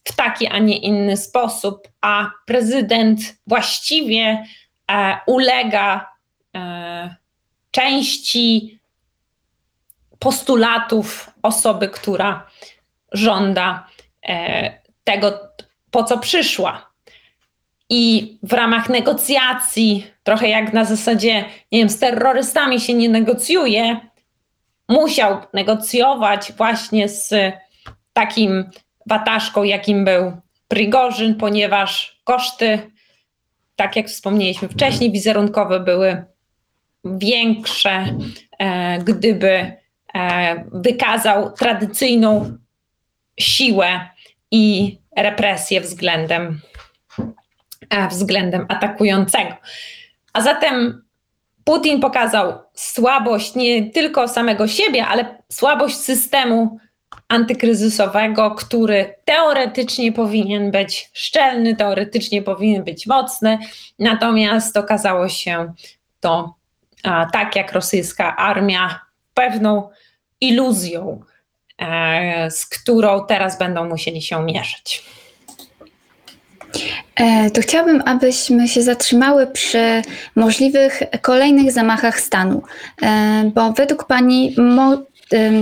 w 0.03 0.15
taki, 0.15 0.47
a 0.47 0.59
nie 0.59 0.77
inny 0.77 1.17
sposób, 1.17 1.87
a 2.01 2.31
prezydent 2.45 3.19
właściwie 3.47 4.37
E, 4.37 4.64
ulega 5.25 6.11
e, 6.55 7.15
części 7.71 8.79
postulatów 10.19 11.29
osoby, 11.41 11.87
która 11.87 12.47
żąda 13.11 13.87
e, 14.27 14.79
tego, 15.03 15.39
po 15.91 16.03
co 16.03 16.17
przyszła. 16.17 16.89
I 17.89 18.37
w 18.43 18.53
ramach 18.53 18.89
negocjacji, 18.89 20.07
trochę 20.23 20.49
jak 20.49 20.73
na 20.73 20.85
zasadzie, 20.85 21.45
nie 21.71 21.79
wiem, 21.79 21.89
z 21.89 21.99
terrorystami 21.99 22.79
się 22.79 22.93
nie 22.93 23.09
negocjuje, 23.09 23.99
musiał 24.89 25.41
negocjować 25.53 26.53
właśnie 26.53 27.09
z 27.09 27.33
takim 28.13 28.69
wataszką, 29.05 29.63
jakim 29.63 30.05
był 30.05 30.31
Prigorzyn, 30.67 31.35
ponieważ 31.35 32.21
koszty 32.23 32.91
tak 33.75 33.95
jak 33.95 34.07
wspomnieliśmy 34.07 34.67
wcześniej, 34.67 35.11
wizerunkowe 35.11 35.79
były 35.79 36.23
większe, 37.05 38.05
e, 38.59 38.99
gdyby 38.99 39.49
e, 40.15 40.65
wykazał 40.73 41.51
tradycyjną 41.51 42.57
siłę 43.39 43.99
i 44.51 44.97
represję 45.17 45.81
względem, 45.81 46.61
e, 47.89 48.07
względem 48.07 48.65
atakującego. 48.69 49.55
A 50.33 50.41
zatem 50.41 51.05
Putin 51.63 51.99
pokazał 51.99 52.53
słabość 52.73 53.55
nie 53.55 53.91
tylko 53.91 54.27
samego 54.27 54.67
siebie, 54.67 55.05
ale 55.05 55.43
słabość 55.49 55.95
systemu 55.95 56.79
antykryzysowego, 57.27 58.51
który 58.51 59.15
teoretycznie 59.25 60.11
powinien 60.11 60.71
być 60.71 61.09
szczelny, 61.13 61.75
teoretycznie 61.75 62.41
powinien 62.41 62.83
być 62.83 63.07
mocny, 63.07 63.59
natomiast 63.99 64.77
okazało 64.77 65.29
się 65.29 65.73
to 66.19 66.55
a, 67.03 67.25
tak 67.33 67.55
jak 67.55 67.71
rosyjska 67.71 68.35
armia 68.35 68.99
pewną 69.33 69.89
iluzją, 70.41 71.21
e, 71.81 72.51
z 72.51 72.65
którą 72.65 73.25
teraz 73.25 73.57
będą 73.57 73.89
musieli 73.89 74.21
się 74.21 74.43
mierzyć. 74.43 75.03
E, 77.15 77.51
to 77.51 77.61
chciałabym, 77.61 78.03
abyśmy 78.05 78.67
się 78.67 78.83
zatrzymały 78.83 79.47
przy 79.47 80.01
możliwych 80.35 81.01
kolejnych 81.21 81.71
zamachach 81.71 82.19
stanu, 82.19 82.63
e, 83.01 83.51
bo 83.55 83.71
według 83.71 84.07
Pani 84.07 84.55
mo 84.57 84.97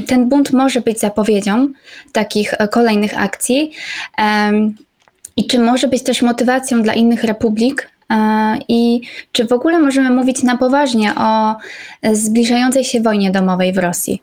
ten 0.08 0.30
bunt 0.30 0.52
może 0.52 0.82
być 0.82 1.00
zapowiedzią 1.00 1.68
takich 2.12 2.54
e, 2.54 2.68
kolejnych 2.68 3.22
akcji. 3.22 3.72
I 5.38 5.48
czy 5.48 5.60
może 5.60 5.88
być 5.88 6.04
też 6.04 6.22
motywacją 6.22 6.82
dla 6.82 6.94
innych 6.94 7.24
republik? 7.24 7.90
E, 8.10 8.58
i 8.68 9.02
czy 9.32 9.46
w 9.46 9.52
ogóle 9.52 9.80
możemy 9.80 10.10
mówić 10.10 10.44
na 10.44 10.58
poważnie 10.58 11.14
o 11.16 11.56
e, 12.02 12.16
zbliżającej 12.16 12.84
się 12.84 13.02
wojnie 13.02 13.32
domowej 13.32 13.74
w 13.74 13.78
Rosji? 13.78 14.22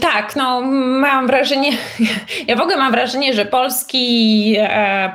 Tak, 0.00 0.36
no 0.36 0.60
mam 1.00 1.26
wrażenie, 1.26 1.72
ja 2.48 2.56
w 2.56 2.60
ogóle 2.60 2.76
mam 2.76 2.92
wrażenie, 2.92 3.34
że 3.34 3.44
polski, 3.44 4.56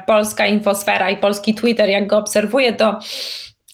polska 0.08 0.46
infosfera 0.46 1.10
i 1.10 1.18
polski 1.18 1.56
Twitter, 1.56 1.90
jak 1.90 2.08
go 2.08 2.18
obserwuję, 2.18 2.74
to 2.74 3.00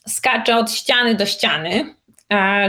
skacze 0.08 0.58
od 0.58 0.72
ściany 0.72 1.16
do 1.16 1.26
ściany 1.26 1.96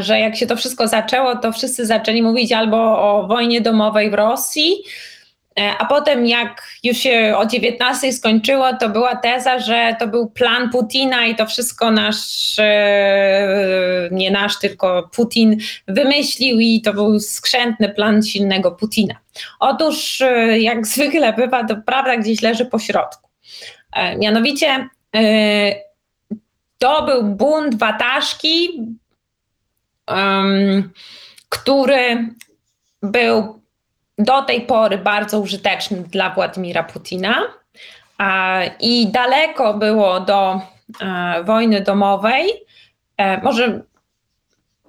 że 0.00 0.20
jak 0.20 0.36
się 0.36 0.46
to 0.46 0.56
wszystko 0.56 0.88
zaczęło, 0.88 1.36
to 1.36 1.52
wszyscy 1.52 1.86
zaczęli 1.86 2.22
mówić 2.22 2.52
albo 2.52 2.76
o 2.76 3.26
wojnie 3.26 3.60
domowej 3.60 4.10
w 4.10 4.14
Rosji, 4.14 4.74
e, 5.58 5.72
a 5.78 5.86
potem 5.86 6.26
jak 6.26 6.68
już 6.82 6.96
się 6.96 7.34
o 7.36 7.46
19 7.46 8.12
skończyło, 8.12 8.76
to 8.80 8.88
była 8.88 9.16
teza, 9.16 9.58
że 9.58 9.96
to 9.98 10.08
był 10.08 10.30
plan 10.30 10.70
Putina 10.70 11.26
i 11.26 11.34
to 11.34 11.46
wszystko 11.46 11.90
nasz, 11.90 12.56
e, 12.58 14.08
nie 14.12 14.30
nasz, 14.30 14.58
tylko 14.58 15.10
Putin 15.14 15.56
wymyślił 15.88 16.60
i 16.60 16.80
to 16.80 16.92
był 16.92 17.20
skrzętny 17.20 17.88
plan 17.88 18.22
silnego 18.22 18.72
Putina. 18.72 19.14
Otóż 19.60 20.20
e, 20.20 20.58
jak 20.58 20.86
zwykle 20.96 21.32
bywa, 21.32 21.64
to 21.64 21.76
prawda 21.86 22.16
gdzieś 22.16 22.42
leży 22.42 22.66
po 22.66 22.78
środku. 22.78 23.28
Mianowicie 24.18 24.88
to 26.78 27.06
był 27.06 27.22
bunt 27.22 27.74
wataszki, 27.74 28.82
um, 30.10 30.92
który 31.48 32.28
był 33.02 33.62
do 34.18 34.42
tej 34.42 34.60
pory 34.60 34.98
bardzo 34.98 35.40
użyteczny 35.40 36.02
dla 36.02 36.30
Władimira 36.30 36.82
Putina. 36.82 37.42
I 38.80 39.08
daleko 39.08 39.74
było 39.74 40.20
do 40.20 40.60
e, 41.00 41.42
wojny 41.44 41.80
domowej. 41.80 42.50
E, 43.16 43.42
może 43.42 43.80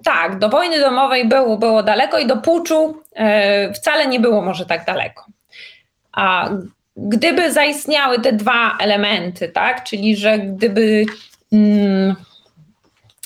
tak, 0.04 0.38
do 0.38 0.48
wojny 0.48 0.80
domowej 0.80 1.28
było, 1.28 1.58
było 1.58 1.82
daleko 1.82 2.18
i 2.18 2.26
do 2.26 2.36
puczu 2.36 3.02
e, 3.14 3.72
wcale 3.72 4.06
nie 4.06 4.20
było 4.20 4.42
może 4.42 4.66
tak 4.66 4.84
daleko. 4.84 5.26
A 6.12 6.48
gdyby 6.96 7.52
zaistniały 7.52 8.20
te 8.20 8.32
dwa 8.32 8.76
elementy, 8.80 9.48
tak, 9.48 9.84
czyli 9.84 10.16
że 10.16 10.38
gdyby 10.38 11.04
mm, 11.52 12.16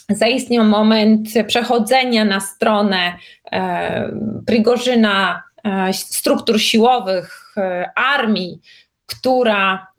zaistniał 0.08 0.64
moment 0.64 1.28
przechodzenia 1.46 2.24
na 2.24 2.40
stronę 2.40 3.12
e, 3.52 4.12
Prigorzyna 4.46 5.42
e, 5.64 5.92
struktur 5.92 6.60
siłowych 6.60 7.54
e, 7.56 7.90
armii, 7.96 8.60
która 9.06 9.92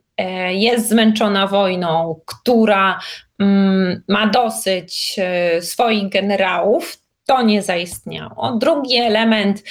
jest 0.50 0.88
zmęczona 0.88 1.46
wojną, 1.46 2.20
która 2.26 3.00
mm, 3.38 4.02
ma 4.08 4.26
dosyć 4.26 5.16
swoich 5.60 6.08
generałów, 6.08 6.98
to 7.26 7.42
nie 7.42 7.62
zaistniało. 7.62 8.56
Drugi 8.60 8.96
element, 8.96 9.62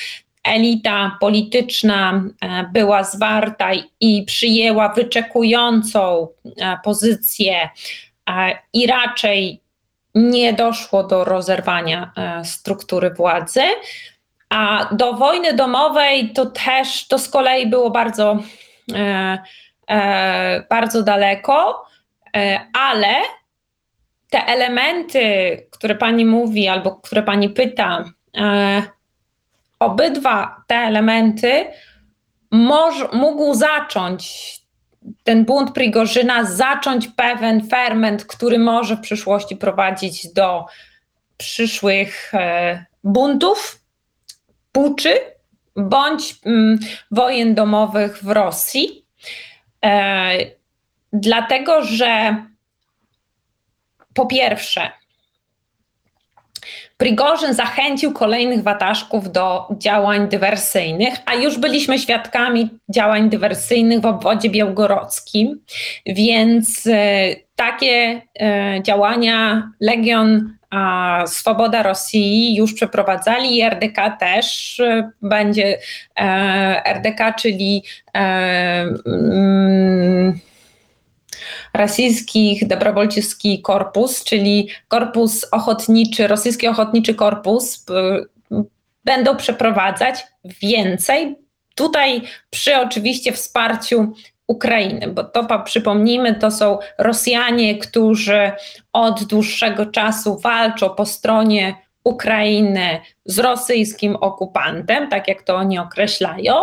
elita 0.44 1.18
polityczna 1.20 2.24
była 2.74 3.04
zwarta 3.04 3.72
i 4.00 4.24
przyjęła 4.24 4.94
wyczekującą 4.94 6.28
pozycję 6.84 7.70
i 8.74 8.88
raczej 8.88 9.63
nie 10.16 10.54
doszło 10.54 11.04
do 11.04 11.24
rozerwania 11.24 12.12
struktury 12.44 13.10
władzy. 13.10 13.64
A 14.54 14.90
do 14.92 15.14
wojny 15.14 15.54
domowej 15.54 16.34
to 16.34 16.46
też, 16.46 17.08
to 17.08 17.20
z 17.20 17.30
kolei 17.30 17.68
było 17.68 17.90
bardzo, 17.90 18.40
e, 18.94 19.38
e, 19.90 20.66
bardzo 20.70 21.04
daleko, 21.04 21.86
e, 22.36 22.60
ale 22.74 23.16
te 24.30 24.46
elementy, 24.46 25.22
które 25.72 25.96
pani 25.96 26.26
mówi 26.26 26.68
albo 26.68 26.96
które 26.96 27.24
pani 27.24 27.50
pyta, 27.50 28.04
e, 28.38 28.84
obydwa 29.80 30.64
te 30.68 30.76
elementy 30.76 31.66
mógł 33.14 33.54
zacząć 33.54 34.54
ten 35.24 35.46
bunt 35.46 35.72
Prigorzyna, 35.72 36.46
zacząć 36.46 37.08
pewien 37.08 37.68
ferment, 37.68 38.26
który 38.26 38.60
może 38.60 38.96
w 38.96 39.02
przyszłości 39.02 39.56
prowadzić 39.56 40.34
do 40.34 40.66
przyszłych 41.38 42.34
e, 42.34 42.86
buntów 43.04 43.82
puczy 44.72 45.14
bądź 45.76 46.36
mm, 46.46 46.80
wojen 47.12 47.56
domowych 47.56 48.24
w 48.24 48.30
Rosji. 48.30 49.06
E, 49.86 50.32
dlatego, 51.14 51.84
że 51.84 52.36
po 54.14 54.26
pierwsze, 54.26 54.92
Prigorzyn 57.04 57.54
zachęcił 57.54 58.14
kolejnych 58.14 58.64
wataszków 58.64 59.32
do 59.32 59.68
działań 59.78 60.28
dywersyjnych, 60.28 61.14
a 61.26 61.36
już 61.36 61.58
byliśmy 61.58 62.00
świadkami 62.00 62.70
działań 62.90 63.30
dywersyjnych 63.30 64.02
w 64.02 64.06
obwodzie 64.06 64.50
białgorodzkim, 64.50 65.60
więc 66.06 66.88
e, 66.88 67.36
takie 67.56 68.22
e, 68.40 68.80
działania 68.84 69.70
Legion 69.82 70.54
Swoboda 71.26 71.84
Rosji 71.84 72.56
już 72.56 72.74
przeprowadzali 72.74 73.58
i 73.58 73.62
RDK 73.62 74.10
też 74.10 74.80
e, 74.80 75.12
będzie 75.22 75.78
RDK, 76.86 77.34
czyli 77.34 77.84
rosyjskich 81.74 82.68
Dobrowolczycki 82.68 83.62
Korpus, 83.62 84.24
czyli 84.24 84.70
korpus 84.88 85.46
ochotniczy, 85.52 86.28
rosyjski 86.28 86.68
ochotniczy 86.68 87.16
korpus, 87.16 87.86
będą 89.06 89.36
przeprowadzać 89.36 90.28
więcej. 90.62 91.36
Tutaj 91.76 92.22
przy 92.50 92.78
oczywiście 92.78 93.32
wsparciu 93.32 94.14
Ukrainy, 94.48 95.08
bo 95.08 95.24
to 95.24 95.60
przypomnijmy, 95.60 96.36
to 96.36 96.52
są 96.52 96.78
Rosjanie, 96.98 97.78
którzy 97.78 98.52
od 98.94 99.24
dłuższego 99.24 99.86
czasu 99.86 100.40
walczą 100.40 100.90
po 100.90 101.06
stronie 101.06 101.76
Ukrainy 102.04 103.00
z 103.26 103.40
rosyjskim 103.40 104.16
okupantem, 104.16 105.10
tak 105.10 105.28
jak 105.28 105.44
to 105.44 105.56
oni 105.56 105.80
określają, 105.80 106.54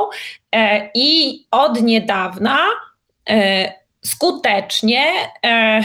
e, 0.55 0.91
i 0.95 1.41
od 1.51 1.83
niedawna 1.83 2.59
e, 3.31 3.80
skutecznie 4.05 5.05
e, 5.47 5.85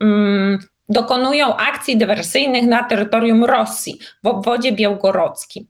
mm, 0.00 0.58
dokonują 0.88 1.56
akcji 1.56 1.96
dywersyjnych 1.96 2.66
na 2.66 2.84
terytorium 2.84 3.44
Rosji, 3.44 3.98
w 4.22 4.26
obwodzie 4.26 4.72
białgorodzkim. 4.72 5.66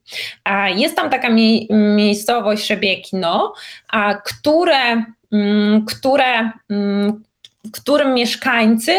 Jest 0.77 0.97
tam 0.97 1.11
taka 1.11 1.31
mi 1.31 1.69
miejscowość 1.71 2.67
Szebiekino, 2.67 3.53
a 3.89 4.15
które, 4.15 5.05
mm, 5.33 5.85
które, 5.85 6.51
mm, 6.71 7.23
którym 7.73 8.15
mieszkańcy 8.15 8.93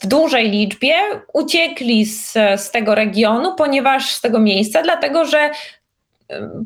w 0.00 0.06
dużej 0.06 0.50
liczbie 0.50 0.94
uciekli 1.32 2.06
z, 2.06 2.32
z 2.56 2.70
tego 2.70 2.94
regionu, 2.94 3.54
ponieważ 3.54 4.10
z 4.10 4.20
tego 4.20 4.38
miejsca, 4.38 4.82
dlatego 4.82 5.24
że 5.24 5.50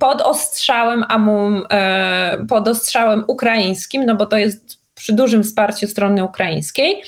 pod 0.01 0.23
ostrzałem, 0.23 1.05
amum, 1.09 1.64
e, 1.71 2.47
pod 2.49 2.69
ostrzałem 2.69 3.25
ukraińskim, 3.27 4.05
no 4.05 4.16
bo 4.16 4.27
to 4.27 4.37
jest 4.37 4.79
przy 4.95 5.12
dużym 5.12 5.42
wsparciu 5.42 5.88
strony 5.88 6.25
ukraińskiej. 6.25 7.03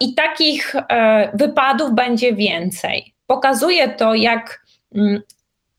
I 0.00 0.14
takich 0.14 0.74
e, 0.76 1.30
wypadów 1.34 1.94
będzie 1.94 2.34
więcej. 2.34 3.14
Pokazuje 3.26 3.88
to, 3.88 4.14
jak 4.14 4.66
mm, 4.94 5.22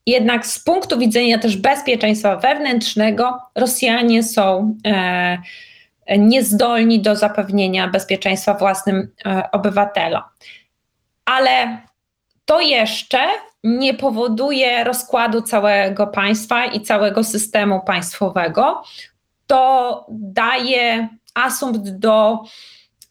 jednak 0.06 0.46
z 0.46 0.64
punktu 0.64 1.00
widzenia 1.00 1.40
też 1.40 1.58
bezpieczeństwa 1.58 2.36
wewnętrznego 2.36 3.40
Rosjanie 3.56 4.24
są 4.24 4.78
e, 4.86 5.38
niezdolni 6.18 7.02
do 7.02 7.16
zapewnienia 7.16 7.88
bezpieczeństwa 7.88 8.54
własnym 8.54 9.08
obywatelom. 9.52 10.22
Ale 11.26 11.78
to 12.46 12.60
jeszcze 12.60 13.20
nie 13.68 13.94
powoduje 13.94 14.84
rozkładu 14.84 15.42
całego 15.42 16.08
państwa 16.08 16.66
i 16.66 16.82
całego 16.82 17.24
systemu 17.24 17.82
państwowego. 17.82 18.84
To 19.48 20.06
daje 20.10 21.08
asumpt 21.34 21.90
do 21.90 22.40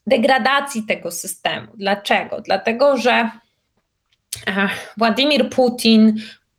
degradacji 0.06 0.82
tego 0.82 1.10
systemu. 1.10 1.66
Dlaczego? 1.74 2.40
Dlatego, 2.40 2.96
że 2.96 3.30
Władimir 4.96 5.50
Putin 5.50 6.16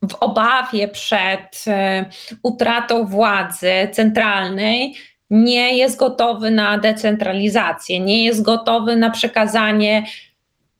w 0.09 0.15
obawie 0.15 0.87
przed 0.87 1.63
e, 1.67 2.05
utratą 2.43 3.05
władzy 3.05 3.71
centralnej 3.91 4.95
nie 5.29 5.77
jest 5.77 5.99
gotowy 5.99 6.51
na 6.51 6.77
decentralizację, 6.77 7.99
nie 7.99 8.23
jest 8.23 8.41
gotowy 8.41 8.95
na 8.95 9.09
przekazanie 9.09 10.05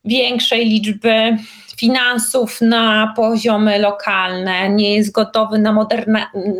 większej 0.05 0.65
liczby 0.65 1.37
finansów 1.79 2.61
na 2.61 3.13
poziomy 3.15 3.79
lokalne, 3.79 4.69
nie 4.69 4.95
jest 4.95 5.11
gotowy 5.11 5.59
na, 5.59 5.87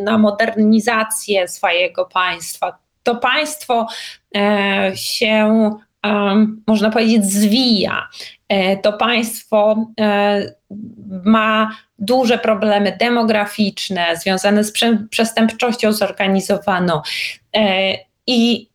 na 0.04 0.18
modernizację 0.18 1.48
swojego 1.48 2.06
państwa. 2.06 2.78
To 3.04 3.16
państwo 3.16 3.88
e, 4.36 4.92
się, 4.96 5.72
e, 6.06 6.46
można 6.68 6.90
powiedzieć, 6.90 7.26
zwija. 7.26 8.08
E, 8.50 8.78
to 8.78 8.94
państwo 8.94 9.88
e, 10.00 10.54
ma 11.24 11.72
duże 12.00 12.38
problemy 12.38 12.98
demograficzne 13.00 14.18
związane 14.18 14.64
z 14.64 14.74
przestępczością 15.10 15.94
zorganizowaną 15.94 17.02
e, 17.56 17.94
i 18.28 18.70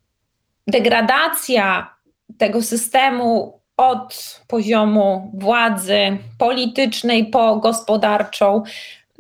degradacja 0.67 1.95
tego 2.38 2.63
systemu 2.63 3.61
od 3.83 4.41
poziomu 4.49 5.33
władzy 5.35 6.19
politycznej 6.39 7.27
po 7.27 7.57
gospodarczą 7.57 8.63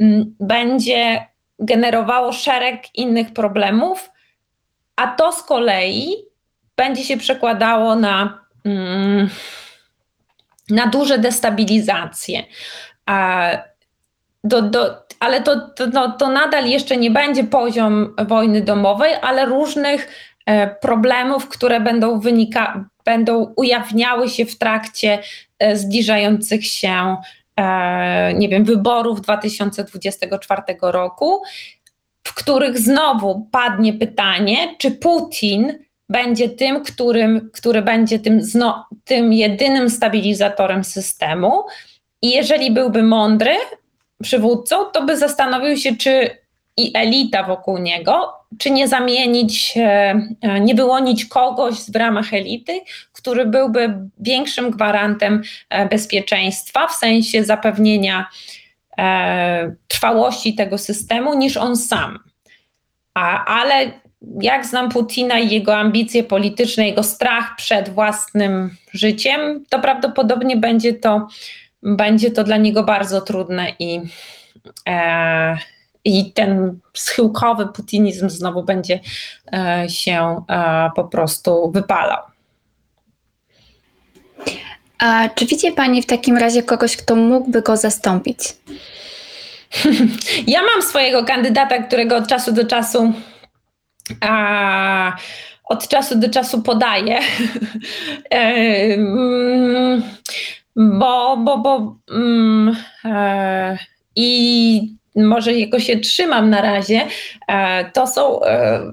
mm, 0.00 0.34
będzie 0.40 1.26
generowało 1.58 2.32
szereg 2.32 2.82
innych 2.94 3.32
problemów, 3.32 4.10
a 4.96 5.06
to 5.06 5.32
z 5.32 5.42
kolei 5.42 6.16
będzie 6.76 7.04
się 7.04 7.16
przekładało 7.16 7.94
na, 7.94 8.38
mm, 8.64 9.30
na 10.70 10.86
duże 10.86 11.18
destabilizacje. 11.18 12.42
Do, 14.44 14.62
do, 14.62 15.02
ale 15.20 15.40
to, 15.40 15.68
to, 15.68 15.86
no, 15.86 16.12
to 16.12 16.28
nadal 16.28 16.66
jeszcze 16.66 16.96
nie 16.96 17.10
będzie 17.10 17.44
poziom 17.44 18.14
wojny 18.28 18.60
domowej, 18.60 19.14
ale 19.22 19.46
różnych 19.46 20.08
e, 20.46 20.66
problemów, 20.74 21.48
które 21.48 21.80
będą 21.80 22.20
wynika, 22.20 22.84
będą 23.04 23.52
ujawniały 23.56 24.28
się 24.28 24.46
w 24.46 24.58
trakcie 24.58 25.18
e, 25.58 25.76
zbliżających 25.76 26.66
się 26.66 27.16
e, 27.56 28.34
nie 28.34 28.48
wiem, 28.48 28.64
wyborów 28.64 29.20
2024 29.20 30.62
roku, 30.82 31.42
w 32.24 32.34
których 32.34 32.78
znowu 32.78 33.48
padnie 33.52 33.92
pytanie, 33.92 34.74
czy 34.78 34.90
Putin 34.90 35.78
będzie 36.08 36.48
tym, 36.48 36.82
którym, 36.84 37.50
który 37.52 37.82
będzie 37.82 38.18
tym, 38.18 38.42
zno, 38.42 38.86
tym 39.04 39.32
jedynym 39.32 39.90
stabilizatorem 39.90 40.84
systemu. 40.84 41.62
I 42.22 42.30
jeżeli 42.30 42.70
byłby 42.70 43.02
mądry 43.02 43.56
przywódcą, 44.22 44.84
to 44.84 45.04
by 45.04 45.16
zastanowił 45.16 45.76
się, 45.76 45.96
czy 45.96 46.41
i 46.76 46.90
elita 46.94 47.42
wokół 47.42 47.78
niego, 47.78 48.32
czy 48.58 48.70
nie 48.70 48.88
zamienić, 48.88 49.74
e, 49.76 50.14
e, 50.40 50.60
nie 50.60 50.74
wyłonić 50.74 51.24
kogoś 51.24 51.74
w 51.74 51.96
ramach 51.96 52.34
elity, 52.34 52.80
który 53.12 53.46
byłby 53.46 53.94
większym 54.18 54.70
gwarantem 54.70 55.42
e, 55.70 55.88
bezpieczeństwa 55.88 56.88
w 56.88 56.92
sensie 56.92 57.44
zapewnienia 57.44 58.26
trwałości 59.88 60.54
tego 60.54 60.78
systemu 60.78 61.34
niż 61.34 61.56
on 61.56 61.76
sam. 61.76 62.18
A, 63.14 63.44
ale 63.44 63.92
jak 64.40 64.66
znam 64.66 64.88
Putina 64.88 65.38
i 65.38 65.50
jego 65.50 65.76
ambicje 65.76 66.24
polityczne, 66.24 66.88
jego 66.88 67.02
strach 67.02 67.56
przed 67.56 67.88
własnym 67.88 68.76
życiem, 68.92 69.64
to 69.68 69.78
prawdopodobnie 69.78 70.56
będzie 70.56 70.94
to, 70.94 71.28
będzie 71.82 72.30
to 72.30 72.44
dla 72.44 72.56
niego 72.56 72.82
bardzo 72.82 73.20
trudne 73.20 73.72
i, 73.78 74.00
e, 74.88 75.56
i 76.04 76.32
ten 76.32 76.78
schyłkowy 76.94 77.66
putinizm 77.66 78.28
znowu 78.28 78.62
będzie 78.62 79.00
e, 79.52 79.84
się 79.88 80.44
e, 80.48 80.90
po 80.96 81.04
prostu 81.04 81.70
wypalał. 81.70 82.22
A 84.98 85.28
czy 85.28 85.46
widzi 85.46 85.72
Pani 85.72 86.02
w 86.02 86.06
takim 86.06 86.36
razie 86.36 86.62
kogoś, 86.62 86.96
kto 86.96 87.16
mógłby 87.16 87.62
go 87.62 87.76
zastąpić? 87.76 88.38
Ja 90.46 90.60
mam 90.62 90.82
swojego 90.82 91.24
kandydata, 91.24 91.82
którego 91.82 92.16
od 92.16 92.26
czasu 92.26 92.52
do 92.52 92.66
czasu 92.66 93.12
a, 94.20 95.12
od 95.64 95.88
czasu 95.88 96.18
do 96.18 96.30
czasu 96.30 96.62
podaję. 96.62 97.20
Bo, 100.76 101.36
bo, 101.36 101.58
bo 101.58 101.96
mm, 102.10 102.76
e, 103.04 103.78
i 104.16 104.96
może 105.16 105.52
jego 105.52 105.80
się 105.80 105.96
trzymam 105.96 106.50
na 106.50 106.60
razie. 106.60 107.06
E, 107.48 107.90
to 107.90 108.06
są 108.06 108.44
e, 108.44 108.92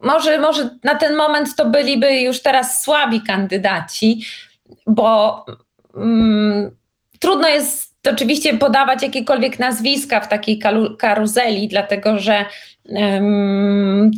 może, 0.00 0.38
może 0.38 0.78
na 0.84 0.94
ten 0.94 1.16
moment 1.16 1.56
to 1.56 1.66
byliby 1.66 2.20
już 2.20 2.42
teraz 2.42 2.82
słabi 2.82 3.20
kandydaci, 3.20 4.24
bo 4.86 5.44
mm, 5.96 6.70
trudno 7.18 7.48
jest 7.48 7.92
oczywiście 8.08 8.58
podawać 8.58 9.02
jakiekolwiek 9.02 9.58
nazwiska 9.58 10.20
w 10.20 10.28
takiej 10.28 10.60
karuzeli, 10.98 11.68
dlatego 11.68 12.18
że 12.18 12.44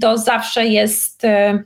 to 0.01 0.19
zawsze 0.19 0.67
jest 0.67 1.25
e, 1.25 1.63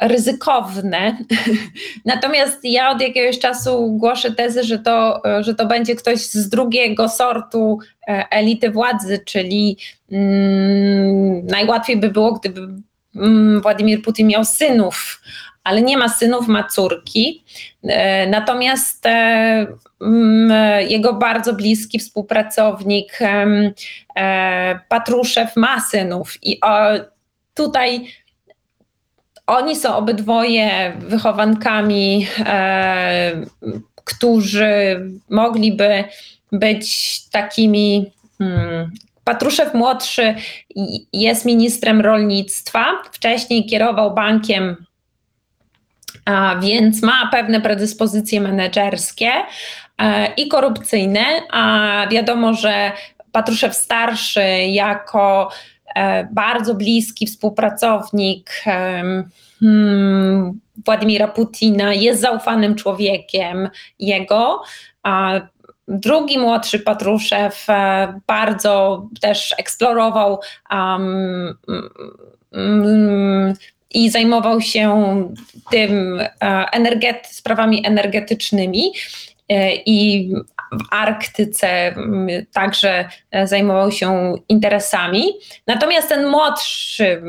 ryzykowne. 0.00 1.16
Natomiast 2.04 2.58
ja 2.62 2.90
od 2.90 3.00
jakiegoś 3.00 3.38
czasu 3.38 3.86
głoszę 3.92 4.32
tezy, 4.32 4.64
że 4.64 4.78
to, 4.78 5.22
że 5.40 5.54
to 5.54 5.66
będzie 5.66 5.94
ktoś 5.94 6.18
z 6.18 6.48
drugiego 6.48 7.08
sortu 7.08 7.78
e, 8.08 8.26
elity 8.30 8.70
władzy, 8.70 9.20
czyli 9.24 9.76
mm, 10.12 11.46
najłatwiej 11.46 11.96
by 11.96 12.10
było, 12.10 12.32
gdyby 12.32 12.68
mm, 13.16 13.60
Władimir 13.60 14.02
Putin 14.02 14.26
miał 14.26 14.44
synów, 14.44 15.22
ale 15.64 15.82
nie 15.82 15.98
ma 15.98 16.08
synów, 16.08 16.48
ma 16.48 16.64
córki. 16.64 17.44
E, 17.82 18.26
natomiast 18.26 19.06
mm, 19.06 20.50
jego 20.88 21.12
bardzo 21.12 21.52
bliski 21.52 21.98
współpracownik 21.98 23.18
e, 24.16 24.80
Patruszew 24.88 25.56
ma 25.56 25.80
synów 25.80 26.38
i 26.42 26.60
tutaj 27.54 28.06
oni 29.50 29.76
są 29.76 29.96
obydwoje 29.96 30.92
wychowankami, 30.98 32.26
e, 32.46 33.32
którzy 34.04 35.00
mogliby 35.30 36.04
być 36.52 37.20
takimi. 37.28 38.12
Hmm, 38.38 38.90
Patruszew 39.24 39.74
młodszy 39.74 40.34
jest 41.12 41.44
ministrem 41.44 42.00
rolnictwa, 42.00 42.84
wcześniej 43.12 43.66
kierował 43.66 44.14
bankiem 44.14 44.76
a 46.24 46.56
więc 46.56 47.02
ma 47.02 47.28
pewne 47.30 47.60
predyspozycje 47.60 48.40
menedżerskie 48.40 49.30
e, 49.98 50.34
i 50.36 50.48
korupcyjne, 50.48 51.24
a 51.50 52.06
wiadomo, 52.10 52.54
że 52.54 52.92
Patruszew 53.32 53.74
starszy 53.74 54.42
jako 54.66 55.50
bardzo 56.32 56.74
bliski 56.74 57.26
współpracownik 57.26 58.50
hmm, 58.64 59.30
Władimira 60.84 61.28
Putina 61.28 61.94
jest 61.94 62.20
zaufanym 62.20 62.74
człowiekiem 62.74 63.68
jego, 63.98 64.62
a 65.02 65.40
drugi 65.90 66.38
młodszy 66.38 66.78
Patruszew 66.78 67.64
e, 67.68 68.20
bardzo 68.26 69.06
też 69.20 69.54
eksplorował 69.58 70.40
um, 70.70 71.54
um, 72.52 73.54
i 73.90 74.10
zajmował 74.10 74.60
się 74.60 75.14
tym 75.70 76.20
e, 76.20 76.26
sprawami 77.26 77.86
energetycznymi 77.86 78.92
e, 79.48 79.74
i 79.74 80.30
w 80.72 80.82
Arktyce 80.90 81.94
także 82.52 83.08
e, 83.30 83.46
zajmował 83.46 83.92
się 83.92 84.34
interesami. 84.48 85.24
Natomiast 85.66 86.08
ten 86.08 86.26
młodszy 86.26 87.22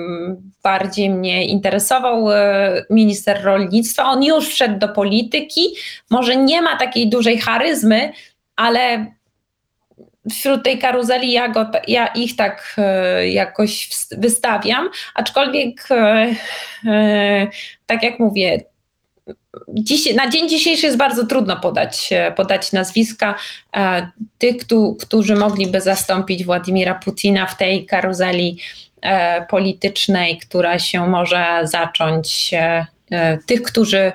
bardziej 0.63 1.09
mnie 1.09 1.45
interesował, 1.45 2.25
minister 2.89 3.43
rolnictwa. 3.43 4.05
On 4.05 4.23
już 4.23 4.49
wszedł 4.49 4.79
do 4.79 4.87
polityki. 4.87 5.61
Może 6.09 6.35
nie 6.35 6.61
ma 6.61 6.77
takiej 6.77 7.09
dużej 7.09 7.37
charyzmy, 7.37 8.13
ale 8.55 9.05
wśród 10.29 10.63
tej 10.63 10.79
karuzeli 10.79 11.31
ja, 11.31 11.49
go, 11.49 11.71
ja 11.87 12.07
ich 12.07 12.35
tak 12.35 12.75
e, 12.77 13.29
jakoś 13.29 13.89
wystawiam, 14.11 14.89
aczkolwiek 15.15 15.91
e, 15.91 16.35
e, 16.85 17.47
tak 17.85 18.03
jak 18.03 18.19
mówię, 18.19 18.59
dziś, 19.73 20.15
na 20.15 20.29
dzień 20.29 20.49
dzisiejszy 20.49 20.85
jest 20.85 20.97
bardzo 20.97 21.25
trudno 21.25 21.59
podać, 21.59 22.09
podać 22.35 22.71
nazwiska 22.71 23.35
tych, 24.37 24.55
którzy 24.99 25.35
mogliby 25.35 25.81
zastąpić 25.81 26.45
Władimira 26.45 26.95
Putina 26.95 27.45
w 27.45 27.57
tej 27.57 27.85
karuzeli 27.85 28.57
politycznej, 29.49 30.37
która 30.37 30.79
się 30.79 31.07
może 31.07 31.61
zacząć 31.63 32.51
tych, 33.45 33.61
którzy, 33.61 34.11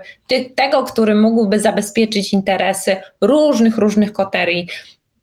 tego, 0.54 0.84
który 0.84 1.14
mógłby 1.14 1.60
zabezpieczyć 1.60 2.32
interesy 2.32 2.96
różnych, 3.20 3.78
różnych 3.78 4.12
koterii 4.12 4.68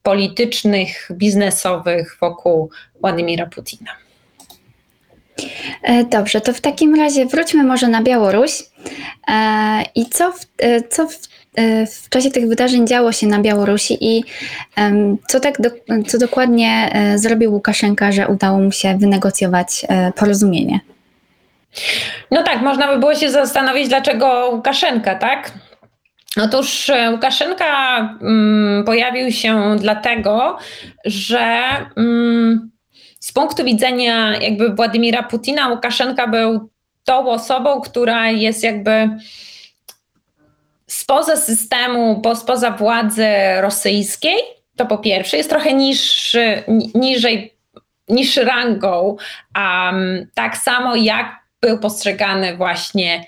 politycznych, 0.04 1.10
biznesowych 1.12 2.18
wokół 2.22 2.70
Władimira 3.02 3.46
Putina. 3.46 4.03
E, 5.84 6.04
dobrze, 6.04 6.42
to 6.42 6.54
w 6.54 6.62
takim 6.62 6.96
razie 6.96 7.26
wróćmy 7.26 7.64
może 7.64 7.88
na 7.88 8.02
Białoruś. 8.02 8.52
E, 9.28 9.84
I 9.96 10.06
co 10.06 10.32
w, 10.32 10.40
e, 10.58 10.82
co 10.82 11.08
w, 11.08 11.18
w 12.04 12.10
czasie 12.10 12.32
tych 12.32 12.48
wydarzeń 12.48 12.88
działo 12.88 13.12
się 13.12 13.28
na 13.28 13.40
Białorusi 13.40 13.98
i 14.02 14.24
co, 15.28 15.40
tak 15.40 15.62
do, 15.62 15.70
co 16.08 16.18
dokładnie 16.18 16.92
zrobił 17.16 17.54
Łukaszenka, 17.54 18.12
że 18.12 18.28
udało 18.28 18.60
mu 18.60 18.72
się 18.72 18.98
wynegocjować 18.98 19.86
porozumienie? 20.16 20.80
No 22.32 22.44
tak, 22.44 22.62
można 22.62 22.94
by 22.94 23.00
było 23.00 23.16
się 23.16 23.32
zastanowić, 23.32 23.88
dlaczego 23.88 24.50
Łukaszenka, 24.54 25.16
tak? 25.16 25.52
Otóż 26.42 26.92
Łukaszenka 27.12 27.98
mm, 28.22 28.84
pojawił 28.84 29.32
się 29.32 29.76
dlatego, 29.80 30.58
że 31.06 31.64
mm, 31.98 32.72
z 33.24 33.32
punktu 33.32 33.64
widzenia 33.64 34.38
jakby 34.42 34.76
Władimira 34.76 35.24
Putina, 35.24 35.68
Łukaszenka 35.68 36.28
był 36.28 36.70
tą 37.04 37.30
osobą, 37.30 37.82
która 37.82 38.30
jest 38.30 38.64
jakby 38.64 39.10
spoza 40.88 41.36
systemu, 41.36 42.22
bo 42.22 42.36
spoza 42.36 42.72
władzy 42.72 43.28
rosyjskiej, 43.62 44.38
to 44.76 44.86
po 44.86 44.98
pierwsze, 44.98 45.38
jest 45.38 45.50
trochę 45.50 45.74
niższy, 45.74 46.64
niżej, 46.96 47.54
niższy 48.10 48.44
rangą, 48.44 49.18
um, 49.58 50.28
tak 50.34 50.58
samo 50.58 50.96
jak 50.96 51.40
był 51.62 51.80
postrzegany 51.80 52.58
właśnie 52.58 53.26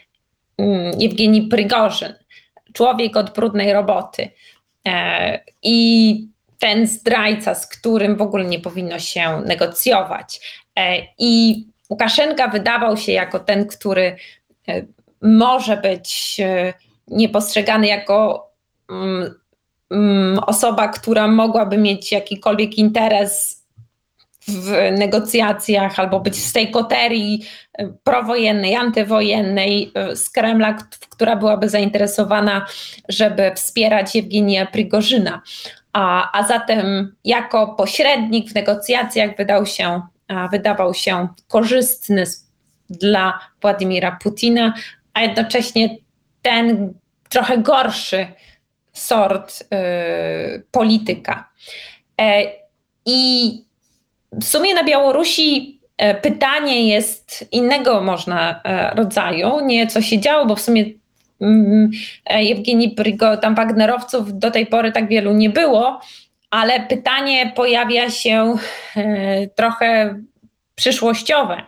um, 0.57 0.91
Jewgeni 0.99 1.41
Prigorzyn 1.41 2.13
człowiek 2.73 3.17
od 3.17 3.33
brudnej 3.33 3.73
roboty. 3.73 4.29
E, 4.87 5.39
I 5.63 6.34
ten 6.59 6.87
zdrajca, 6.87 7.55
z 7.55 7.67
którym 7.67 8.15
w 8.15 8.21
ogóle 8.21 8.45
nie 8.45 8.59
powinno 8.59 8.99
się 8.99 9.41
negocjować. 9.45 10.41
E, 10.79 10.97
I 11.19 11.63
Łukaszenka 11.89 12.47
wydawał 12.47 12.97
się 12.97 13.11
jako 13.11 13.39
ten, 13.39 13.67
który 13.67 14.15
e, 14.67 14.81
może 15.21 15.77
być 15.77 16.41
niepostrzegany 17.07 17.87
jako 17.87 18.49
mm, 18.89 19.33
um, 19.89 20.39
osoba, 20.47 20.87
która 20.87 21.27
mogłaby 21.27 21.77
mieć 21.77 22.11
jakikolwiek 22.11 22.77
interes 22.77 23.65
w 24.47 24.91
negocjacjach 24.97 25.99
albo 25.99 26.19
być 26.19 26.35
z 26.43 26.53
tej 26.53 26.71
koterii 26.71 27.45
e, 27.73 27.87
prowojennej, 28.03 28.75
antywojennej 28.75 29.91
e, 29.95 30.15
z 30.15 30.29
Kremla, 30.29 30.77
która 31.09 31.35
byłaby 31.35 31.69
zainteresowana, 31.69 32.65
żeby 33.09 33.51
wspierać 33.55 34.15
Jewgenia 34.15 34.65
Prigorzyna. 34.65 35.41
A, 35.95 36.31
a 36.39 36.47
zatem 36.47 37.15
jako 37.25 37.67
pośrednik 37.67 38.49
w 38.49 38.55
negocjacjach 38.55 39.37
wydał 39.37 39.65
się, 39.65 40.01
wydawał 40.51 40.93
się 40.93 41.27
korzystny 41.47 42.23
dla 42.89 43.39
Władimira 43.61 44.17
Putina, 44.23 44.73
a 45.13 45.21
jednocześnie 45.21 45.89
ten 46.41 46.93
trochę 47.29 47.57
gorszy 47.57 48.27
sort 48.93 49.61
y, 49.61 50.63
polityka. 50.71 51.49
E, 52.21 52.43
I 53.05 53.51
w 54.31 54.43
sumie 54.43 54.73
na 54.73 54.83
Białorusi 54.83 55.79
e, 55.97 56.15
pytanie 56.15 56.87
jest 56.87 57.47
innego 57.51 58.01
można 58.01 58.61
e, 58.63 58.95
rodzaju, 58.95 59.59
nie 59.65 59.87
co 59.87 60.01
się 60.01 60.19
działo, 60.19 60.45
bo 60.45 60.55
w 60.55 60.61
sumie 60.61 60.85
Jewgeni 62.39 62.89
Prygo, 62.89 63.38
tam 63.38 63.55
Wagnerowców 63.55 64.39
do 64.39 64.51
tej 64.51 64.65
pory 64.65 64.91
tak 64.91 65.07
wielu 65.07 65.33
nie 65.33 65.49
było, 65.49 66.01
ale 66.49 66.79
pytanie 66.79 67.51
pojawia 67.55 68.09
się 68.09 68.55
trochę 69.55 70.19
przyszłościowe. 70.75 71.63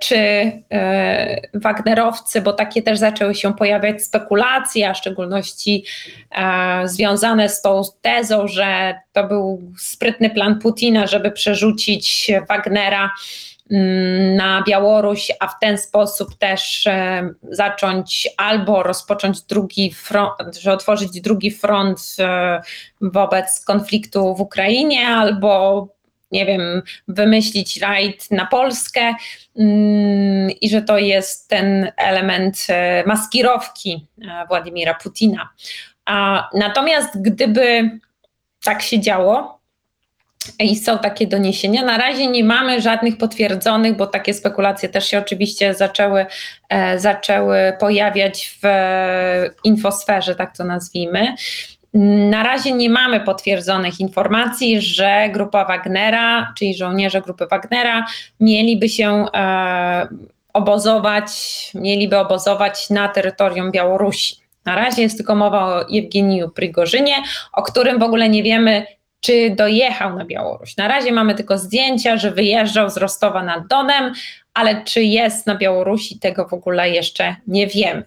Czy 0.00 0.16
e, 0.16 1.40
Wagnerowcy, 1.54 2.40
bo 2.40 2.52
takie 2.52 2.82
też 2.82 2.98
zaczęły 2.98 3.34
się 3.34 3.54
pojawiać 3.54 4.02
spekulacje, 4.02 4.90
a 4.90 4.94
w 4.94 4.98
szczególności 4.98 5.84
e, 6.30 6.88
związane 6.88 7.48
z 7.48 7.62
tą 7.62 7.82
tezą, 8.02 8.48
że 8.48 8.94
to 9.12 9.24
był 9.24 9.72
sprytny 9.78 10.30
plan 10.30 10.58
Putina, 10.58 11.06
żeby 11.06 11.30
przerzucić 11.30 12.30
Wagnera 12.48 12.98
mm, 13.00 13.10
na 14.36 14.62
Białoruś, 14.66 15.32
a 15.40 15.48
w 15.48 15.58
ten 15.58 15.78
sposób 15.78 16.34
też 16.38 16.86
e, 16.86 17.30
zacząć 17.42 18.28
albo 18.36 18.82
rozpocząć 18.82 19.42
drugi 19.42 19.92
front, 19.92 20.56
że 20.60 20.72
otworzyć 20.72 21.20
drugi 21.20 21.50
front 21.50 22.16
wobec 23.00 23.64
konfliktu 23.64 24.34
w 24.34 24.40
Ukrainie, 24.40 25.08
albo 25.08 25.88
nie 26.32 26.46
wiem, 26.46 26.82
wymyślić 27.08 27.80
rajd 27.80 28.30
na 28.30 28.46
Polskę 28.46 29.14
mm, 29.58 30.50
i 30.50 30.68
że 30.68 30.82
to 30.82 30.98
jest 30.98 31.48
ten 31.48 31.92
element 31.96 32.66
e, 32.68 33.04
maskirowki 33.06 34.06
e, 34.22 34.46
Władimira 34.48 34.94
Putina. 34.94 35.48
A, 36.04 36.48
natomiast 36.54 37.22
gdyby 37.22 37.90
tak 38.64 38.82
się 38.82 39.00
działo, 39.00 39.57
i 40.58 40.76
są 40.76 40.98
takie 40.98 41.26
doniesienia. 41.26 41.84
Na 41.84 41.98
razie 41.98 42.26
nie 42.26 42.44
mamy 42.44 42.80
żadnych 42.80 43.18
potwierdzonych, 43.18 43.96
bo 43.96 44.06
takie 44.06 44.34
spekulacje 44.34 44.88
też 44.88 45.06
się 45.06 45.18
oczywiście 45.18 45.74
zaczęły, 45.74 46.26
e, 46.68 46.98
zaczęły 46.98 47.58
pojawiać 47.80 48.58
w 48.62 48.66
infosferze, 49.64 50.34
tak 50.34 50.56
to 50.56 50.64
nazwijmy. 50.64 51.34
Na 52.30 52.42
razie 52.42 52.72
nie 52.72 52.90
mamy 52.90 53.20
potwierdzonych 53.20 54.00
informacji, 54.00 54.80
że 54.80 55.28
grupa 55.32 55.64
Wagnera, 55.64 56.52
czyli 56.58 56.74
żołnierze 56.74 57.20
grupy 57.20 57.46
Wagnera, 57.46 58.06
mieliby 58.40 58.88
się 58.88 59.26
e, 59.34 60.08
obozować, 60.52 61.30
mieliby 61.74 62.18
obozować 62.18 62.90
na 62.90 63.08
terytorium 63.08 63.70
Białorusi. 63.72 64.36
Na 64.64 64.76
razie 64.76 65.02
jest 65.02 65.16
tylko 65.16 65.34
mowa 65.34 65.66
o 65.66 65.84
Jewgeniju 65.88 66.48
Prigorzynie, 66.48 67.14
o 67.52 67.62
którym 67.62 67.98
w 67.98 68.02
ogóle 68.02 68.28
nie 68.28 68.42
wiemy, 68.42 68.86
czy 69.20 69.50
dojechał 69.50 70.16
na 70.16 70.24
Białoruś. 70.24 70.76
Na 70.76 70.88
razie 70.88 71.12
mamy 71.12 71.34
tylko 71.34 71.58
zdjęcia, 71.58 72.16
że 72.16 72.30
wyjeżdżał 72.30 72.90
z 72.90 72.96
Rostowa 72.96 73.42
nad 73.42 73.66
Donem, 73.66 74.12
ale 74.54 74.84
czy 74.84 75.02
jest 75.02 75.46
na 75.46 75.54
Białorusi, 75.54 76.18
tego 76.18 76.48
w 76.48 76.52
ogóle 76.52 76.90
jeszcze 76.90 77.36
nie 77.46 77.66
wiemy. 77.66 78.02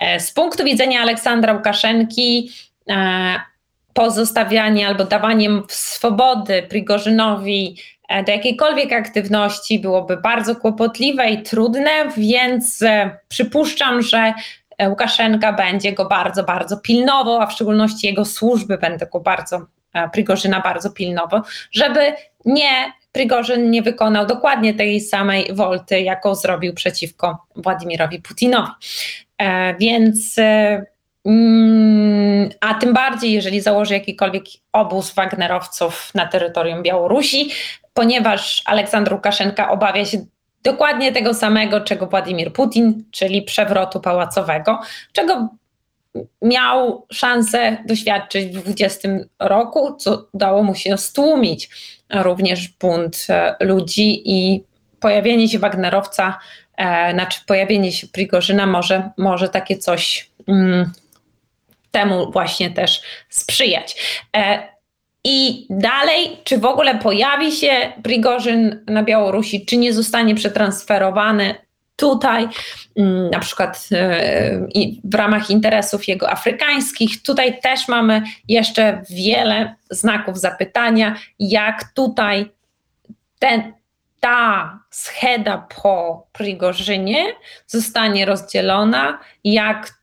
E, 0.00 0.20
z 0.20 0.32
punktu 0.32 0.64
widzenia 0.64 1.00
Aleksandra 1.00 1.52
Łukaszenki, 1.52 2.50
E, 2.90 3.40
pozostawianie 3.94 4.88
albo 4.88 5.04
dawanie 5.04 5.50
swobody 5.68 6.62
Prigorzynowi 6.62 7.76
e, 8.08 8.24
do 8.24 8.32
jakiejkolwiek 8.32 8.92
aktywności 8.92 9.78
byłoby 9.78 10.16
bardzo 10.16 10.56
kłopotliwe 10.56 11.30
i 11.30 11.42
trudne, 11.42 11.90
więc 12.16 12.84
przypuszczam, 13.28 14.02
że 14.02 14.34
Łukaszenka 14.88 15.52
będzie 15.52 15.92
go 15.92 16.04
bardzo, 16.04 16.44
bardzo 16.44 16.76
pilnował, 16.76 17.40
a 17.40 17.46
w 17.46 17.52
szczególności 17.52 18.06
jego 18.06 18.24
służby 18.24 18.78
będą 18.78 19.06
go 19.12 19.20
bardzo, 19.20 19.66
Prigorzyna 20.12 20.60
bardzo 20.60 20.90
pilnował, 20.90 21.40
żeby 21.72 22.12
nie 22.44 22.92
Prigorzyn 23.12 23.70
nie 23.70 23.82
wykonał 23.82 24.26
dokładnie 24.26 24.74
tej 24.74 25.00
samej 25.00 25.54
wolty, 25.54 26.00
jaką 26.00 26.34
zrobił 26.34 26.74
przeciwko 26.74 27.46
Władimirowi 27.56 28.22
Putinowi. 28.22 28.72
Więc 29.80 30.36
Mm, 31.24 32.50
a 32.60 32.74
tym 32.74 32.94
bardziej, 32.94 33.32
jeżeli 33.32 33.60
założy 33.60 33.94
jakikolwiek 33.94 34.44
obóz 34.72 35.14
Wagnerowców 35.14 36.14
na 36.14 36.26
terytorium 36.26 36.82
Białorusi, 36.82 37.50
ponieważ 37.94 38.62
Aleksandr 38.64 39.12
Łukaszenka 39.12 39.70
obawia 39.70 40.04
się 40.04 40.18
dokładnie 40.62 41.12
tego 41.12 41.34
samego, 41.34 41.80
czego 41.80 42.06
Władimir 42.06 42.52
Putin, 42.52 43.04
czyli 43.10 43.42
przewrotu 43.42 44.00
pałacowego, 44.00 44.80
czego 45.12 45.48
miał 46.42 47.06
szansę 47.12 47.76
doświadczyć 47.86 48.56
w 48.56 48.62
20 48.62 49.08
roku, 49.38 49.96
co 49.96 50.26
udało 50.32 50.62
mu 50.62 50.74
się 50.74 50.98
stłumić 50.98 51.70
również 52.10 52.68
bunt 52.68 53.26
e, 53.28 53.56
ludzi 53.60 54.22
i 54.30 54.64
pojawienie 55.00 55.48
się 55.48 55.58
Wagnerowca, 55.58 56.38
e, 56.76 57.12
znaczy 57.12 57.40
pojawienie 57.46 57.92
się 57.92 58.06
Prigorzyna 58.06 58.66
może, 58.66 59.10
może 59.18 59.48
takie 59.48 59.76
coś 59.76 60.30
mm, 60.48 60.92
temu 61.90 62.32
właśnie 62.32 62.70
też 62.70 63.02
sprzyjać. 63.28 63.96
E, 64.36 64.68
I 65.24 65.66
dalej, 65.70 66.36
czy 66.44 66.58
w 66.58 66.64
ogóle 66.64 66.98
pojawi 66.98 67.52
się 67.52 67.92
Prigorzyn 68.02 68.84
na 68.86 69.02
Białorusi, 69.02 69.66
czy 69.66 69.76
nie 69.76 69.92
zostanie 69.92 70.34
przetransferowany 70.34 71.54
tutaj, 71.96 72.48
mm, 72.96 73.30
na 73.30 73.38
przykład 73.38 73.88
e, 73.92 74.66
w 75.04 75.14
ramach 75.14 75.50
interesów 75.50 76.08
jego 76.08 76.30
afrykańskich. 76.30 77.22
Tutaj 77.22 77.60
też 77.60 77.88
mamy 77.88 78.22
jeszcze 78.48 79.02
wiele 79.10 79.74
znaków 79.90 80.38
zapytania, 80.38 81.16
jak 81.38 81.84
tutaj 81.94 82.50
ten, 83.38 83.72
ta 84.20 84.78
scheda 84.90 85.66
po 85.82 86.26
Prigorzynie 86.32 87.24
zostanie 87.66 88.24
rozdzielona, 88.24 89.18
jak 89.44 89.94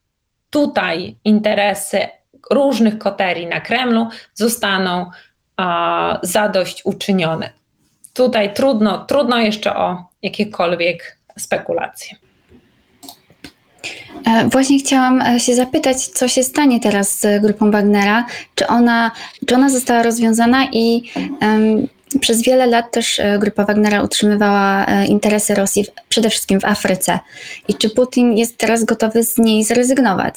tutaj 0.49 1.15
interesy 1.23 2.07
różnych 2.51 2.97
koterii 2.97 3.47
na 3.47 3.61
Kremlu 3.61 4.07
zostaną 4.33 5.11
a, 5.57 6.19
zadośćuczynione. 6.23 7.49
Tutaj 8.13 8.53
trudno, 8.53 9.05
trudno 9.05 9.37
jeszcze 9.39 9.75
o 9.75 10.05
jakiekolwiek 10.21 11.17
spekulacje. 11.39 12.17
E, 14.25 14.49
właśnie 14.49 14.79
chciałam 14.79 15.21
e, 15.21 15.39
się 15.39 15.55
zapytać, 15.55 16.07
co 16.07 16.27
się 16.27 16.43
stanie 16.43 16.79
teraz 16.79 17.19
z 17.19 17.41
grupą 17.41 17.71
Wagnera? 17.71 18.25
Czy 18.55 18.67
ona, 18.67 19.11
czy 19.47 19.55
ona 19.55 19.69
została 19.69 20.03
rozwiązana 20.03 20.67
i 20.71 21.11
um, 21.41 21.87
przez 22.19 22.43
wiele 22.43 22.67
lat 22.67 22.91
też 22.91 23.19
e, 23.19 23.39
grupa 23.39 23.65
Wagnera 23.65 24.03
utrzymywała 24.03 24.85
interesy 25.07 25.55
Rosji, 25.55 25.85
przede 26.09 26.29
wszystkim 26.29 26.59
w 26.59 26.65
Afryce. 26.65 27.19
I 27.67 27.73
czy 27.73 27.89
Putin 27.89 28.37
jest 28.37 28.57
teraz 28.57 28.83
gotowy 28.83 29.23
z 29.23 29.37
niej 29.37 29.63
zrezygnować? 29.63 30.35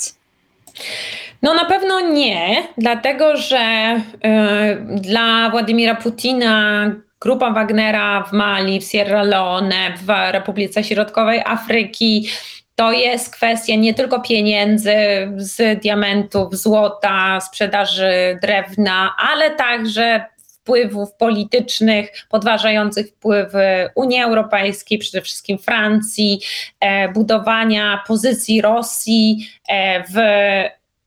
No 1.42 1.54
na 1.54 1.64
pewno 1.64 2.00
nie, 2.00 2.62
dlatego 2.78 3.36
że 3.36 3.96
y, 3.96 5.00
dla 5.00 5.50
Władimira 5.50 5.94
Putina 5.94 6.90
grupa 7.24 7.50
Wagnera 7.50 8.22
w 8.22 8.32
Mali, 8.32 8.80
w 8.80 8.84
Sierra 8.84 9.22
Leone, 9.22 9.94
w 9.96 10.32
Republice 10.32 10.84
Środkowej 10.84 11.42
Afryki 11.44 12.28
to 12.74 12.92
jest 12.92 13.34
kwestia 13.34 13.74
nie 13.74 13.94
tylko 13.94 14.20
pieniędzy 14.20 14.96
z 15.36 15.80
diamentów, 15.82 16.56
złota, 16.56 17.40
sprzedaży 17.40 18.38
drewna, 18.42 19.14
ale 19.18 19.50
także 19.50 20.24
wpływów 20.36 21.12
politycznych 21.12 22.26
podważających 22.28 23.08
wpływy 23.08 23.90
Unii 23.94 24.22
Europejskiej, 24.22 24.98
przede 24.98 25.22
wszystkim 25.22 25.58
Francji, 25.58 26.40
e, 26.80 27.08
budowania 27.08 28.04
pozycji 28.06 28.60
Rosji 28.60 29.48
e, 29.68 30.04
w, 30.04 30.14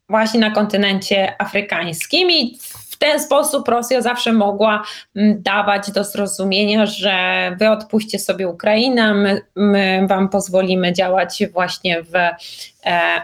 właśnie 0.09 0.39
na 0.39 0.51
kontynencie 0.51 1.41
afrykańskim. 1.41 2.32
I 2.32 2.57
w 2.97 2.99
ten 2.99 3.19
sposób 3.19 3.67
Rosja 3.67 4.01
zawsze 4.01 4.33
mogła 4.33 4.83
mm, 5.15 5.41
dawać 5.41 5.91
do 5.91 6.03
zrozumienia, 6.03 6.85
że 6.85 7.15
wy 7.59 7.69
odpuśćcie 7.69 8.19
sobie 8.19 8.47
Ukrainę, 8.47 9.13
my, 9.13 9.41
my 9.55 10.07
wam 10.09 10.29
pozwolimy 10.29 10.93
działać 10.93 11.43
właśnie 11.53 12.03
w 12.03 12.15
e, 12.15 12.31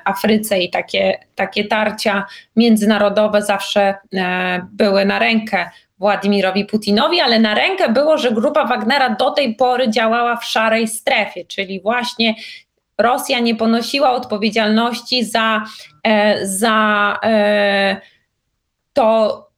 Afryce 0.05 0.59
i 0.59 0.69
takie, 0.69 1.19
takie 1.35 1.65
tarcia 1.65 2.25
międzynarodowe 2.55 3.41
zawsze 3.41 3.95
e, 4.13 4.65
były 4.71 5.05
na 5.05 5.19
rękę 5.19 5.69
Władimirowi 5.99 6.65
Putinowi, 6.65 7.19
ale 7.19 7.39
na 7.39 7.53
rękę 7.53 7.89
było, 7.89 8.17
że 8.17 8.31
grupa 8.31 8.65
Wagnera 8.65 9.09
do 9.09 9.31
tej 9.31 9.55
pory 9.55 9.89
działała 9.89 10.35
w 10.35 10.45
szarej 10.45 10.87
strefie, 10.87 11.45
czyli 11.45 11.81
właśnie 11.81 12.35
Rosja 12.97 13.39
nie 13.39 13.55
ponosiła 13.55 14.11
odpowiedzialności 14.11 15.25
za, 15.25 15.63
e, 16.03 16.47
za 16.47 17.17
to, 18.93 19.52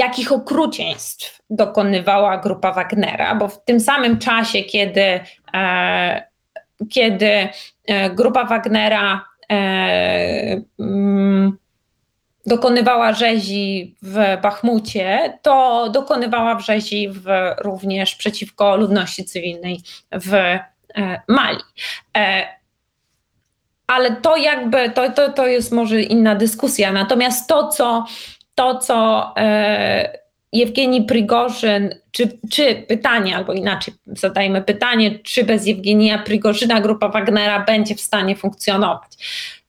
jakich 0.00 0.32
okrucieństw 0.32 1.40
dokonywała 1.50 2.38
grupa 2.38 2.72
Wagnera, 2.72 3.34
bo 3.34 3.48
w 3.48 3.64
tym 3.64 3.80
samym 3.80 4.18
czasie, 4.18 4.62
kiedy, 4.62 5.20
e, 5.54 6.22
kiedy 6.90 7.48
grupa 8.14 8.44
Wagnera 8.44 9.24
mm, 10.78 11.58
dokonywała 12.46 13.12
rzezi 13.12 13.96
w 14.02 14.38
Bachmucie, 14.42 15.38
to 15.42 15.88
dokonywała 15.90 16.60
rzezi 16.60 17.08
w, 17.08 17.54
również 17.58 18.14
przeciwko 18.14 18.76
ludności 18.76 19.24
cywilnej 19.24 19.80
w 20.12 20.58
Mali 21.28 21.60
ale 23.90 24.16
to 24.16 24.36
jakby, 24.36 24.90
to, 24.90 25.10
to, 25.10 25.32
to 25.32 25.46
jest 25.46 25.72
może 25.72 26.02
inna 26.02 26.34
dyskusja. 26.34 26.92
Natomiast 26.92 27.48
to, 27.48 27.68
co, 27.68 28.04
to, 28.60 28.78
co 28.78 29.32
e, 29.36 30.18
Jewgeni 30.52 31.02
Prigorzyn, 31.02 31.94
czy, 32.10 32.38
czy 32.50 32.84
pytanie, 32.88 33.36
albo 33.36 33.52
inaczej 33.52 33.94
zadajmy 34.06 34.62
pytanie, 34.62 35.18
czy 35.18 35.44
bez 35.44 35.66
Jewgenia 35.66 36.18
Prigorzyna 36.18 36.80
grupa 36.80 37.08
Wagnera 37.08 37.64
będzie 37.64 37.94
w 37.94 38.00
stanie 38.00 38.36
funkcjonować. 38.36 39.12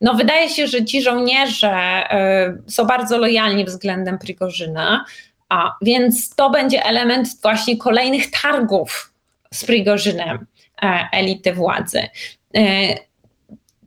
No 0.01 0.13
wydaje 0.13 0.49
się, 0.49 0.67
że 0.67 0.85
ci 0.85 1.01
żołnierze 1.01 1.71
e, 1.71 2.57
są 2.67 2.85
bardzo 2.85 3.17
lojalni 3.17 3.65
względem 3.65 4.17
Prigorzyna, 4.19 5.05
a 5.49 5.75
więc 5.81 6.35
to 6.35 6.49
będzie 6.49 6.85
element 6.85 7.27
właśnie 7.41 7.77
kolejnych 7.77 8.31
targów 8.41 9.13
z 9.53 9.65
Prigorzynem 9.65 10.45
e, 10.83 11.07
elity 11.11 11.53
władzy. 11.53 12.01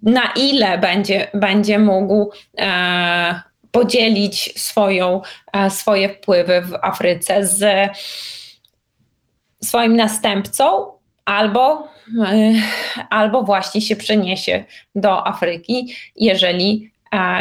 Na 0.03 0.33
ile 0.37 0.79
będzie, 0.79 1.29
będzie 1.35 1.79
mógł 1.79 2.33
e, 2.59 3.54
podzielić 3.75 4.61
swoją, 4.61 5.23
e, 5.53 5.71
swoje 5.71 6.09
wpływy 6.09 6.61
w 6.61 6.75
Afryce 6.83 7.47
z 7.47 7.91
swoim 9.63 9.97
następcą, 9.97 10.93
albo, 11.25 11.89
e, 12.25 12.53
albo 13.11 13.43
właśnie 13.43 13.81
się 13.81 13.97
przeniesie 13.97 14.65
do 14.95 15.27
Afryki, 15.27 15.95
jeżeli 16.17 16.94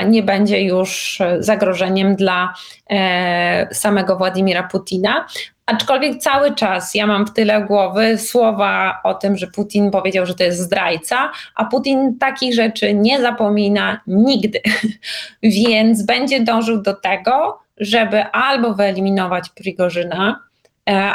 nie 0.06 0.24
będzie 0.24 0.62
już 0.62 1.22
zagrożeniem 1.40 2.16
dla 2.16 2.54
e, 2.90 3.68
samego 3.72 4.16
Władimira 4.16 4.64
Putina. 4.64 5.26
Aczkolwiek 5.66 6.18
cały 6.18 6.56
czas 6.56 6.96
ja 6.96 7.08
mam 7.08 7.28
w 7.28 7.34
tyle 7.34 7.62
głowy 7.62 8.18
słowa 8.18 9.00
o 9.04 9.14
tym, 9.14 9.38
że 9.38 9.48
Putin 9.48 9.92
powiedział, 9.92 10.26
że 10.26 10.36
to 10.36 10.44
jest 10.44 10.60
zdrajca, 10.60 11.32
a 11.56 11.66
Putin 11.66 12.18
takich 12.20 12.56
rzeczy 12.56 12.94
nie 12.94 13.22
zapomina 13.22 14.02
nigdy. 14.08 14.60
Więc 15.44 16.06
będzie 16.06 16.42
dążył 16.44 16.82
do 16.82 16.94
tego, 16.94 17.60
żeby 17.78 18.24
albo 18.24 18.74
wyeliminować 18.74 19.50
Prigorzyna, 19.50 20.40
e, 20.40 20.53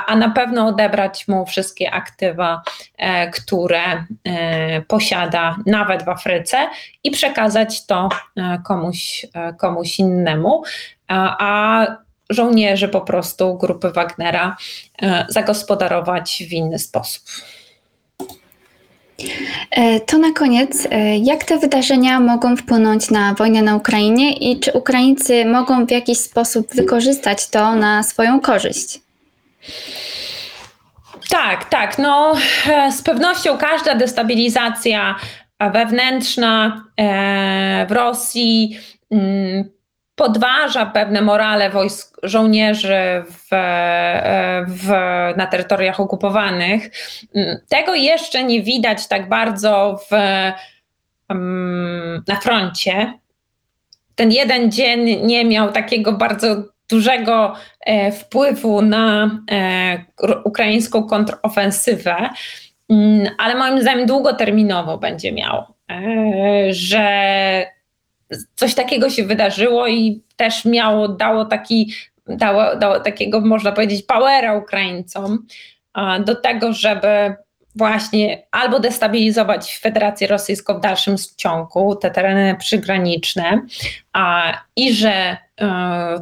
a 0.07 0.17
na 0.17 0.31
pewno 0.31 0.67
odebrać 0.67 1.29
mu 1.29 1.47
wszystkie 1.47 1.91
aktywa, 1.91 2.63
e, 2.99 3.31
które 3.31 4.05
e, 4.25 4.83
posiada 4.83 5.57
nawet 5.67 6.05
w 6.05 6.09
Afryce 6.09 6.69
i 7.05 7.11
przekazać 7.11 7.87
to 7.87 8.09
komuś, 8.65 9.27
komuś 9.59 9.99
innemu. 9.99 10.63
A 11.09 11.87
żołnierzy 12.31 12.89
po 12.89 13.01
prostu 13.01 13.59
grupy 13.59 13.91
Wagnera 13.91 14.57
e, 15.03 15.27
zagospodarować 15.29 16.45
w 16.49 16.53
inny 16.53 16.79
sposób. 16.79 17.23
E, 19.71 20.01
to 20.01 20.19
na 20.19 20.33
koniec, 20.33 20.89
e, 20.91 21.19
jak 21.19 21.45
te 21.45 21.59
wydarzenia 21.59 22.21
mogą 22.21 22.57
wpłynąć 22.57 23.11
na 23.11 23.35
wojnę 23.35 23.63
na 23.63 23.77
Ukrainie 23.77 24.33
i 24.33 24.61
czy 24.61 24.73
Ukraińcy 24.73 25.45
mogą 25.45 25.87
w 25.87 25.91
jakiś 25.91 26.19
sposób 26.19 26.75
wykorzystać 26.75 27.49
to 27.49 27.75
na 27.75 28.03
swoją 28.03 28.41
korzyść? 28.41 29.08
Tak, 31.31 31.65
tak. 31.65 31.99
No, 31.99 32.35
z 32.91 33.03
pewnością 33.03 33.59
każda 33.59 33.95
destabilizacja 33.95 35.17
wewnętrzna 35.73 36.85
w 37.89 37.93
Rosji 37.93 38.79
mm, 39.11 39.71
podważa 40.15 40.87
pewne 40.87 41.23
morale 41.23 41.71
wojsk, 41.71 42.17
żołnierzy 42.23 43.25
w, 43.31 43.49
w, 44.69 44.89
na 45.37 45.47
terytoriach 45.47 46.01
okupowanych. 46.01 46.91
Tego 47.69 47.95
jeszcze 47.95 48.45
nie 48.45 48.63
widać 48.63 49.09
tak 49.09 49.29
bardzo 49.29 50.01
w, 50.11 50.17
na 52.29 52.37
froncie. 52.43 53.13
Ten 54.15 54.33
jeden 54.33 54.73
dzień 54.73 55.27
nie 55.27 55.45
miał 55.45 55.73
takiego 55.73 56.13
bardzo 56.13 56.57
dużego 56.89 57.55
e, 57.81 58.13
wpływu 58.13 58.83
na 58.83 59.31
e, 59.51 60.05
ukraińską 60.45 61.03
kontrofensywę, 61.05 62.29
mm, 62.89 63.29
ale 63.39 63.55
moim 63.55 63.81
zdaniem 63.81 64.07
długoterminowo 64.07 64.99
będzie 64.99 65.33
miał, 65.33 65.65
e, 65.91 66.05
że 66.71 67.67
coś 68.55 68.75
takiego 68.75 69.11
się 69.11 69.25
wydarzyło 69.25 69.89
i 69.89 70.23
też 70.37 70.65
miało, 70.65 71.09
dało 71.09 71.45
taki, 71.45 71.93
dało, 72.27 72.77
dało 72.77 73.01
takiego, 73.01 73.41
można 73.41 73.73
powiedzieć, 73.73 74.07
powera 74.07 74.55
Ukraińcom 74.55 75.47
do 76.25 76.35
tego, 76.35 76.73
żeby 76.73 77.37
właśnie 77.79 78.43
albo 78.51 78.81
destabilizować 78.81 79.79
Federację 79.79 80.29
Rosyjską 80.29 80.75
w 80.75 80.81
dalszym 80.81 81.17
ciągu, 81.37 81.97
te 81.97 82.11
tereny 82.11 82.57
przygraniczne, 82.59 83.61
a, 84.13 84.53
i 84.77 84.95
że 84.95 85.37
y, 85.61 85.65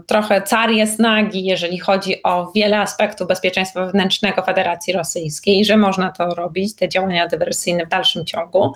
trochę 0.06 0.42
car 0.42 0.70
jest 0.70 0.98
nagi, 0.98 1.44
jeżeli 1.44 1.78
chodzi 1.78 2.22
o 2.22 2.52
wiele 2.54 2.78
aspektów 2.78 3.28
bezpieczeństwa 3.28 3.86
wewnętrznego 3.86 4.42
Federacji 4.42 4.92
Rosyjskiej, 4.92 5.64
że 5.64 5.76
można 5.76 6.12
to 6.12 6.34
robić, 6.34 6.76
te 6.76 6.88
działania 6.88 7.26
dywersyjne 7.26 7.86
w 7.86 7.88
dalszym 7.88 8.24
ciągu. 8.24 8.72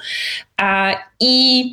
A, 0.57 0.95
I 1.21 1.65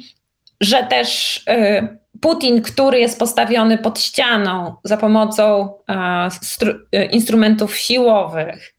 że 0.62 0.84
też 0.84 1.38
y, 1.50 1.98
Putin, 2.22 2.62
który 2.62 3.00
jest 3.00 3.20
postawiony 3.20 3.78
pod 3.78 4.00
ścianą 4.00 4.76
za 4.84 4.98
pomocą 4.98 5.74
y, 6.96 7.06
instrumentów 7.06 7.78
siłowych, 7.78 8.77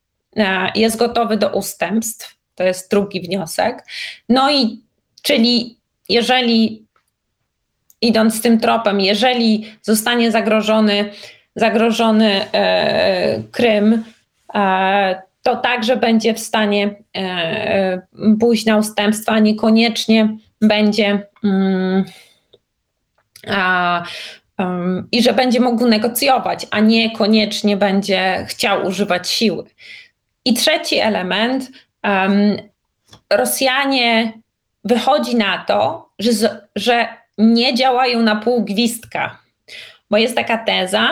jest 0.74 0.96
gotowy 0.96 1.36
do 1.36 1.48
ustępstw. 1.48 2.36
To 2.54 2.64
jest 2.64 2.90
drugi 2.90 3.20
wniosek. 3.20 3.84
No 4.28 4.50
i 4.50 4.82
czyli 5.22 5.78
jeżeli 6.08 6.86
idąc 8.00 8.42
tym 8.42 8.60
tropem, 8.60 9.00
jeżeli 9.00 9.66
zostanie 9.82 10.30
zagrożony, 10.30 11.10
zagrożony 11.56 12.52
e, 12.52 13.42
Krym, 13.50 14.04
e, 14.54 15.22
to 15.42 15.56
także 15.56 15.96
będzie 15.96 16.34
w 16.34 16.40
stanie 16.40 16.94
e, 17.16 18.02
pójść 18.40 18.66
na 18.66 18.76
ustępstwa, 18.76 19.38
niekoniecznie 19.38 20.36
będzie 20.60 21.26
um, 21.42 22.04
a, 23.48 24.02
um, 24.58 25.08
i 25.12 25.22
że 25.22 25.32
będzie 25.32 25.60
mógł 25.60 25.86
negocjować, 25.86 26.66
a 26.70 26.80
nie 26.80 27.10
koniecznie 27.10 27.76
będzie 27.76 28.44
chciał 28.48 28.86
używać 28.86 29.28
siły. 29.28 29.64
I 30.44 30.54
trzeci 30.54 30.98
element, 30.98 31.70
um, 32.04 32.56
Rosjanie 33.32 34.32
wychodzi 34.84 35.36
na 35.36 35.64
to, 35.64 36.08
że, 36.18 36.66
że 36.76 37.08
nie 37.38 37.74
działają 37.74 38.22
na 38.22 38.36
pół 38.36 38.64
gwizdka, 38.64 39.38
bo 40.10 40.16
jest 40.16 40.36
taka 40.36 40.58
teza, 40.58 41.10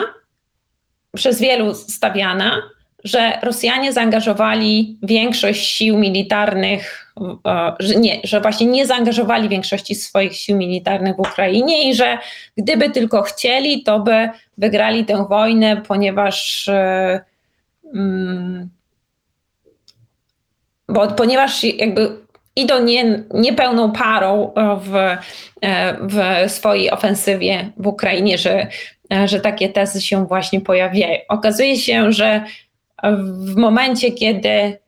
przez 1.17 1.41
wielu 1.41 1.75
stawiana, 1.75 2.63
że 3.05 3.39
Rosjanie 3.43 3.93
zaangażowali 3.93 4.99
większość 5.03 5.67
sił 5.67 5.99
militarnych, 5.99 7.13
e, 7.47 7.73
że, 7.79 7.95
nie, 7.95 8.21
że 8.25 8.41
właśnie 8.41 8.67
nie 8.67 8.87
zaangażowali 8.87 9.49
większości 9.49 9.95
swoich 9.95 10.37
sił 10.37 10.57
militarnych 10.57 11.17
w 11.17 11.21
Ukrainie 11.21 11.91
i 11.91 11.95
że 11.95 12.19
gdyby 12.57 12.91
tylko 12.91 13.23
chcieli, 13.23 13.83
to 13.83 14.01
by 14.01 14.29
wygrali 14.59 15.05
tę 15.05 15.27
wojnę, 15.29 15.77
ponieważ. 15.77 16.71
Mm, 17.95 18.76
bo, 20.89 21.07
ponieważ 21.07 21.65
jakby 21.65 22.17
idą 22.57 22.83
nie, 22.83 23.23
niepełną 23.35 23.93
parą 23.93 24.53
w, 24.81 25.17
w 26.01 26.51
swojej 26.51 26.91
ofensywie 26.91 27.73
w 27.77 27.87
Ukrainie, 27.87 28.39
że 28.39 28.67
e, 29.13 29.29
że 29.29 29.41
takie 29.41 29.69
tezy 29.69 30.03
się 30.03 30.27
właśnie 30.27 30.61
pojawiają. 30.61 31.19
Okazuje 31.29 31.77
się, 31.77 32.13
że 32.13 32.45
w 33.23 33.57
momencie, 33.57 34.13
kiedy 34.13 34.79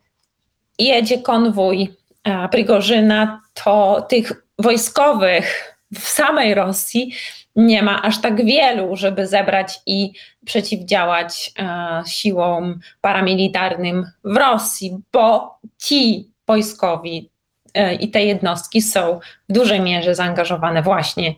jedzie 0.79 1.19
konwój 1.19 1.89
e, 2.25 2.49
Prigorzyna, 2.49 3.41
to 3.55 4.07
tych 4.09 4.33
wojskowych 4.59 5.75
w 5.95 6.01
samej 6.01 6.55
Rosji 6.55 7.15
nie 7.59 7.83
ma 7.83 8.03
aż 8.03 8.21
tak 8.21 8.45
wielu, 8.45 8.97
żeby 8.97 9.27
zebrać 9.27 9.81
i 9.87 10.13
przeciwdziałać 10.45 11.53
e, 11.59 12.03
siłom 12.07 12.81
paramilitarnym 13.01 14.07
w 14.25 14.37
Rosji, 14.37 14.99
bo 15.13 15.59
ci 15.79 16.31
wojskowi 16.47 17.31
e, 17.75 17.95
i 17.95 18.11
te 18.11 18.25
jednostki 18.25 18.83
są 18.83 19.21
w 19.49 19.53
dużej 19.53 19.81
mierze 19.81 20.15
zaangażowane 20.15 20.83
właśnie 20.83 21.35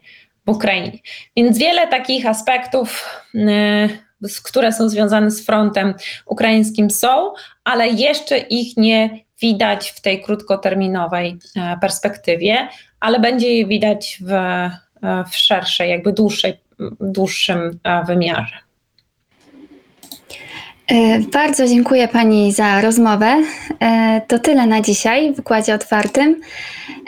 w 0.46 0.50
Ukrainie. 0.50 0.98
Więc 1.36 1.58
wiele 1.58 1.88
takich 1.88 2.26
aspektów, 2.26 3.08
e, 3.34 3.88
które 4.44 4.72
są 4.72 4.88
związane 4.88 5.30
z 5.30 5.46
frontem 5.46 5.94
ukraińskim 6.26 6.90
są, 6.90 7.32
ale 7.64 7.88
jeszcze 7.88 8.38
ich 8.38 8.76
nie 8.76 9.10
widać 9.40 9.90
w 9.90 10.00
tej 10.00 10.22
krótkoterminowej 10.22 11.38
e, 11.56 11.78
perspektywie, 11.80 12.68
ale 13.00 13.20
będzie 13.20 13.56
je 13.56 13.66
widać 13.66 14.18
w, 14.26 14.32
w 15.30 15.36
szerszej, 15.36 15.90
jakby 15.90 16.12
dłuższej, 16.12 16.60
dłuższym 17.00 17.78
e, 17.84 18.04
wymiarze. 18.04 18.56
Bardzo 21.32 21.66
dziękuję 21.66 22.08
Pani 22.08 22.52
za 22.52 22.80
rozmowę. 22.80 23.42
To 24.28 24.38
tyle 24.38 24.66
na 24.66 24.80
dzisiaj 24.80 25.32
w 25.32 25.36
Wykładzie 25.36 25.74
Otwartym. 25.74 26.40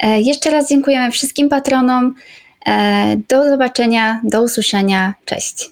Jeszcze 0.03 0.51
raz 0.51 0.69
dziękujemy 0.69 1.11
wszystkim 1.11 1.49
patronom. 1.49 2.15
Do 3.29 3.49
zobaczenia, 3.51 4.21
do 4.25 4.43
usłyszenia. 4.43 5.15
Cześć. 5.25 5.71